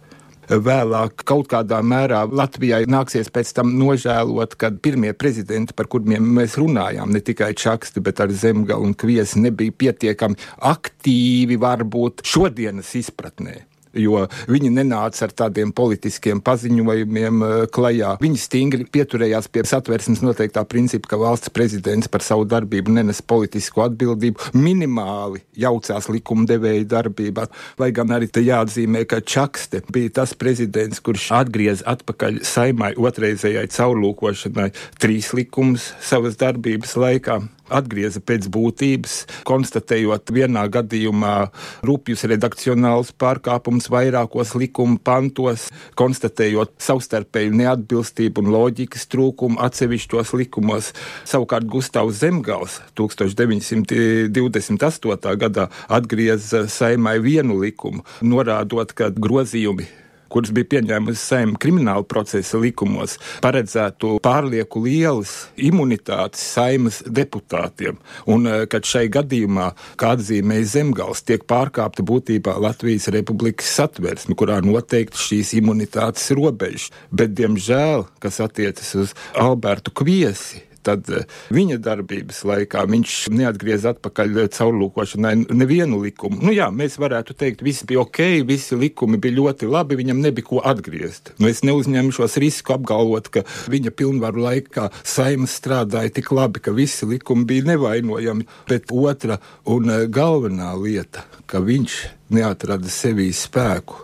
vēlāk 0.48 1.24
kaut 1.28 1.48
kādā 1.52 1.80
mērā 1.85 2.24
Latvijai 2.30 2.85
nāksies 2.90 3.30
pēc 3.35 3.52
tam 3.57 3.74
nožēlot, 3.80 4.57
ka 4.61 4.72
pirmie 4.85 5.12
prezidenti, 5.16 5.76
par 5.76 5.88
kuriem 5.90 6.26
mēs 6.38 6.59
runājām, 6.61 7.12
ne 7.12 7.22
tikai 7.24 7.52
Čaksti, 7.59 8.02
bet 8.04 8.22
arī 8.24 8.37
Zemgala 8.38 8.85
un 8.85 8.96
Kviesi, 8.98 9.42
nebija 9.44 9.74
pietiekami 9.85 10.40
aktīvi 10.74 11.61
varbūt 11.61 12.24
šodienas 12.28 12.94
izpratnē 13.00 13.62
jo 13.98 14.24
viņi 14.50 14.72
nenāca 14.74 15.26
ar 15.26 15.35
tādiem 15.44 15.72
politiskiem 15.74 16.42
paziņojumiem 16.44 17.44
eh, 17.46 17.54
klajā. 17.74 18.14
Viņi 18.22 18.40
stingri 18.40 18.87
pieturējās 18.90 19.48
pie 19.52 19.64
satversmes 19.68 20.22
noteiktā 20.24 20.64
principa, 20.68 21.12
ka 21.12 21.20
valsts 21.20 21.52
prezidents 21.54 22.11
par 22.11 22.24
savu 22.26 22.46
darbību 22.48 22.94
nenes 22.98 23.22
politisko 23.22 23.87
atbildību, 23.88 24.52
minimāli 24.59 25.44
jaucās 25.61 26.11
likumdevēja 26.12 26.87
darbībā. 26.94 27.48
Lai 27.80 27.90
gan 27.96 28.12
arī 28.14 28.30
te 28.30 28.44
jāatzīmē, 28.44 29.04
ka 29.09 29.22
Čakste 29.24 29.83
bija 29.92 30.20
tas 30.20 30.35
prezidents, 30.38 31.02
kurš 31.04 31.30
atgriez 31.40 31.85
atpakaļ 31.88 32.42
saimai 32.46 32.94
otrreizējai 33.00 33.66
caurlūkošanai 33.74 34.70
trīs 35.00 35.33
likumus 35.37 35.92
savas 36.04 36.38
darbības 36.40 36.96
laikā 37.00 37.40
atgrieza 37.72 38.20
pēc 38.20 38.48
būtības, 38.53 39.27
konstatējot 39.48 40.29
vienā 40.35 40.66
gadījumā 40.72 41.48
rupjus 41.87 42.24
redakcionālus 42.31 43.12
pārkāpumus 43.20 43.90
vairākos 43.92 44.55
likuma 44.61 44.98
pantos, 45.05 45.61
konstatējot 45.98 46.70
savstarpēju 46.83 47.53
neatbilstību 47.62 48.37
un 48.44 48.48
loģikas 48.55 49.05
trūkumu 49.12 49.57
atsevišķos 49.64 50.29
likumos. 50.40 50.85
Savukārt 51.29 51.66
Gustavs 51.70 52.14
Zemgals 52.20 52.72
1928. 52.98 55.37
gadā 55.40 55.64
atgrieza 55.88 56.68
saimai 56.68 57.18
vienu 57.24 57.55
likumu, 57.62 58.00
norādot, 58.22 58.92
ka 58.96 59.11
grozījumi 59.11 60.03
kuras 60.35 60.53
bija 60.55 60.70
pieņēmusi 60.75 61.20
saimta 61.20 61.61
krimināla 61.62 62.05
procesa 62.11 62.59
likumos, 62.61 63.16
paredzētu 63.44 64.18
pārlieku 64.25 64.83
lielas 64.85 65.35
imunitātes 65.57 66.42
saimas 66.55 67.01
deputātiem. 67.07 68.01
Un, 68.27 68.47
eh, 68.47 68.66
kad 68.70 68.83
šai 68.88 69.07
gadījumā, 69.14 69.70
kā 70.01 70.14
atzīmēja 70.16 70.70
Zemgals, 70.75 71.23
tiek 71.23 71.47
pārkāpta 71.47 72.03
būtībā 72.03 72.57
Latvijas 72.61 73.09
republikas 73.14 73.70
satversme, 73.79 74.35
kurā 74.35 74.61
noteikti 74.64 75.20
šīs 75.29 75.55
imunitātes 75.61 76.31
robežas. 76.35 76.90
Bet, 77.12 77.35
diemžēl, 77.38 78.07
kas 78.20 78.40
attiecas 78.40 78.94
uz 78.94 79.14
Albertu 79.35 79.90
Kviesi, 79.94 80.62
tad 80.85 81.09
eh, 81.12 81.27
viņa 81.55 81.79
darbības 81.85 82.42
laikā 82.49 82.85
viņš 82.90 83.16
neatgriez 83.35 83.87
atpakaļ 83.94 84.40
eh, 84.44 84.51
caurlūkošanai 84.55 85.35
nevienu 85.53 86.01
likumu. 86.05 86.40
Nu, 86.44 86.55
jā, 86.55 86.70
mēs 86.75 86.99
varētu 87.03 87.37
teikt, 87.40 87.64
viss 87.66 87.87
bija 87.88 88.05
ok, 88.05 88.20
visi 88.49 88.79
likumi 88.79 89.20
bija 89.23 89.38
ļoti 89.40 89.70
labi, 89.70 89.99
viņam 90.01 90.23
nebija 90.25 90.49
ko 90.49 90.62
atgriezt. 90.64 91.35
Nu, 91.38 91.49
es 91.51 91.64
neuzņemšos 91.66 92.38
risku 92.42 92.77
apgalvot, 92.77 93.31
ka 93.35 93.44
viņa 93.73 93.94
pilnvaru 93.97 94.44
laikā 94.47 94.90
saimas 95.03 95.57
strādāja 95.61 96.12
tik 96.18 96.33
labi, 96.35 96.62
ka 96.64 96.75
visi 96.77 97.09
likumi 97.09 97.49
bija 97.49 97.70
nevainojami, 97.73 98.49
bet 98.70 98.92
otra 98.92 99.40
un 99.70 99.90
eh, 99.90 100.05
galvenā 100.12 100.75
lieta, 100.81 101.27
ka 101.51 101.62
viņš 101.64 102.03
neatrada 102.35 102.88
sevī 102.90 103.31
spēku 103.35 103.94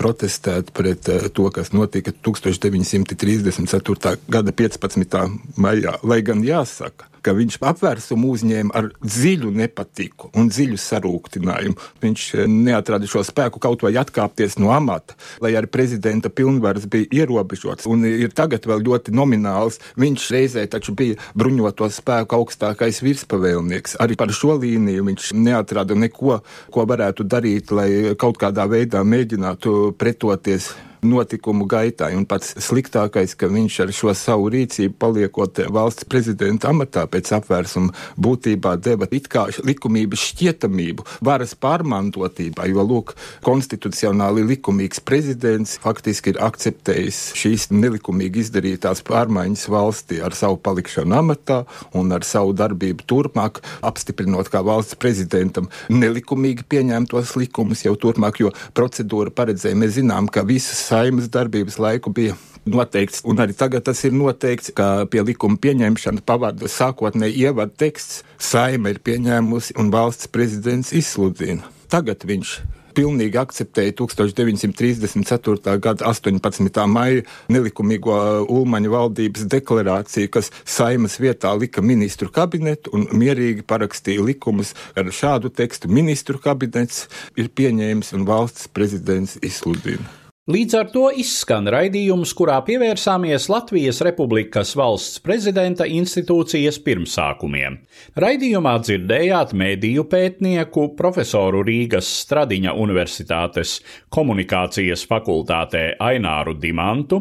protestēt 0.00 0.72
pret 0.76 1.08
uh, 1.12 1.28
to, 1.34 1.50
kas 1.54 1.72
notika 1.76 2.10
1934. 2.14 4.16
gada 4.30 4.52
15. 4.52 5.16
maijā. 5.60 5.98
Lai 6.06 6.20
gan 6.26 6.44
jāsaka, 6.46 7.02
ka 7.22 7.34
viņš 7.36 7.58
apvērsumu 7.70 8.30
uzņēma 8.34 8.74
ar 8.76 8.90
dziļu 9.04 9.52
nepatiku 9.60 10.30
un 10.38 10.50
dziļu 10.52 10.78
sarūktinājumu. 10.80 11.76
Viņš 12.02 12.26
eh, 12.34 12.50
neatrada 12.50 13.08
šo 13.10 13.22
spēku 13.26 13.62
kaut 13.62 13.84
vai 13.86 13.94
atkāpties 14.00 14.58
no 14.60 14.72
amata, 14.74 15.16
lai 15.44 15.54
arī 15.58 15.70
prezidenta 15.70 16.32
pilnvaras 16.32 16.88
bija 16.90 17.22
ierobežotas 17.22 17.88
un 17.90 18.04
ir 18.08 18.34
tagad 18.36 18.66
vēl 18.68 18.84
ļoti 18.86 19.14
nomināls. 19.16 19.80
Viņš 20.00 20.28
reizē 20.34 20.66
taču 20.70 20.94
bija 20.96 21.18
bruņoto 21.38 21.88
spēku 21.92 22.38
augstākais 22.40 23.02
virspavēlnieks. 23.04 23.98
Arī 24.02 24.18
par 24.20 24.32
šo 24.34 24.56
līniju 24.60 25.06
viņš 25.10 25.32
neatrada 25.38 25.96
neko, 25.98 26.40
ko 26.70 26.86
varētu 26.88 27.26
darīt, 27.26 27.74
lai 27.74 27.90
kaut 28.20 28.40
kādā 28.40 28.66
veidā 28.70 29.02
mēģinātu 29.06 29.94
pretoties 29.98 30.72
notikumu 31.02 31.66
gaitā. 31.70 32.10
Un 32.16 32.26
pats 32.28 32.54
sliktākais, 32.60 33.34
ka 33.38 33.48
viņš 33.50 33.78
ar 33.84 33.92
šo 33.94 34.14
savu 34.16 34.50
rīcību, 34.52 34.96
paliekot 35.00 35.62
valsts 35.72 36.06
prezidenta 36.10 36.70
amatā 36.70 37.06
pēc 37.10 37.32
apvērsuma, 37.38 37.94
būtībā 38.20 38.76
deva 38.82 39.08
it 39.10 39.28
kā 39.32 39.46
likumības 39.64 40.24
šķietamību, 40.30 41.06
varas 41.24 41.54
pārmantotībā, 41.58 42.66
jo, 42.70 42.84
lūk, 42.86 43.14
konstitucionāli 43.46 44.44
likumīgs 44.52 45.02
prezidents 45.06 45.76
faktiski 45.82 46.34
ir 46.34 46.40
akceptējis 46.44 47.20
šīs 47.38 47.68
nelikumīgi 47.74 48.44
izdarītās 48.44 49.04
pārmaiņas 49.06 49.66
valstī 49.72 50.20
ar 50.24 50.36
savu 50.36 50.60
palikšanu 50.62 51.16
amatā 51.20 51.62
un 51.96 52.12
ar 52.14 52.26
savu 52.26 52.54
darbību 52.56 53.06
turpmāk, 53.10 53.62
apstiprinot 53.86 54.50
kā 54.52 54.62
valsts 54.66 54.98
prezidentam 55.00 55.70
nelikumīgi 55.92 56.66
pieņemtos 56.70 57.36
likumus 57.40 57.84
jau 57.86 57.96
turpmāk, 58.00 58.42
jo 58.42 58.52
procedūra 58.76 59.32
paredzēja, 59.34 59.78
mēs 59.78 59.96
zinām, 59.98 60.28
ka 60.30 60.44
visas 60.46 60.89
saimas 60.90 61.30
darbības 61.30 61.78
laiku 61.80 62.12
bija 62.14 62.36
noteikts, 62.68 63.22
un 63.24 63.40
arī 63.42 63.54
tagad 63.56 63.86
tas 63.86 64.02
ir 64.04 64.14
noteikts, 64.16 64.72
ka 64.76 65.06
pie 65.10 65.22
likuma 65.24 65.60
pieņemšanas 65.62 66.26
pavada 66.26 66.68
sākotnēji 66.70 67.46
ievada 67.46 67.72
teksts 67.84 68.24
saima 68.50 68.92
ir 68.92 69.00
pieņēmusi 69.04 69.78
un 69.80 69.94
valsts 69.94 70.30
prezidents 70.32 70.92
izsludina. 70.96 71.64
Tagad 71.90 72.26
viņš 72.28 72.58
pilnīgi 72.94 73.38
akceptēja 73.40 73.94
1934. 74.00 75.76
gada 75.82 76.10
18. 76.10 76.86
maija 76.90 77.24
nelikumīgo 77.52 78.16
Ulmaņa 78.50 78.92
valdības 78.92 79.46
deklarāciju, 79.54 80.30
kas 80.34 80.50
saimas 80.66 81.20
vietā 81.22 81.54
lika 81.58 81.82
ministru 81.86 82.30
kabinetu 82.34 82.92
un 82.96 83.06
mierīgi 83.14 83.66
parakstīja 83.66 84.26
likumus 84.26 84.74
ar 84.98 85.10
šādu 85.14 85.54
tekstu. 85.54 85.90
Ministru 85.90 86.42
kabinets 86.42 87.06
ir 87.38 87.52
pieņēmis 87.54 88.14
un 88.18 88.26
valsts 88.28 88.70
prezidents 88.74 89.38
izsludina. 89.42 90.19
Līdz 90.50 90.74
ar 90.74 90.88
to 90.90 91.02
izskan 91.20 91.68
raidījums, 91.70 92.30
kurā 92.34 92.56
pievērsāmies 92.66 93.44
Latvijas 93.52 94.00
Republikas 94.02 94.72
valsts 94.74 95.20
prezidenta 95.22 95.84
institūcijas 95.86 96.80
pirmsākumiem. 96.82 97.76
Raidījumā 98.18 98.72
dzirdējāt 98.82 99.52
mēdīju 99.60 100.06
pētnieku, 100.10 100.86
profesoru 100.98 101.60
Rīgas 101.68 102.08
Stradiņa 102.24 102.72
Universitātes 102.82 103.76
komunikācijas 104.16 105.04
fakultātē 105.12 105.84
Aināru 106.08 106.56
Dimantu, 106.58 107.20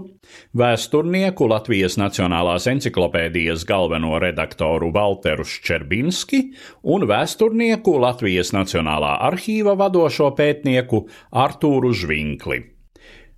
vēsturnieku 0.58 1.52
Latvijas 1.52 2.00
Nacionālās 2.02 2.66
encyklopēdijas 2.72 3.68
galveno 3.70 4.16
redaktoru 4.24 4.90
Walteru 4.96 5.46
Ščerbinski 5.46 6.42
un 6.96 7.06
vēsturnieku 7.14 8.00
Latvijas 8.08 8.56
Nacionālā 8.58 9.20
arhīva 9.30 9.78
vadošo 9.86 10.34
pētnieku 10.40 11.06
Artūru 11.46 11.94
Žvinkli. 11.94 12.79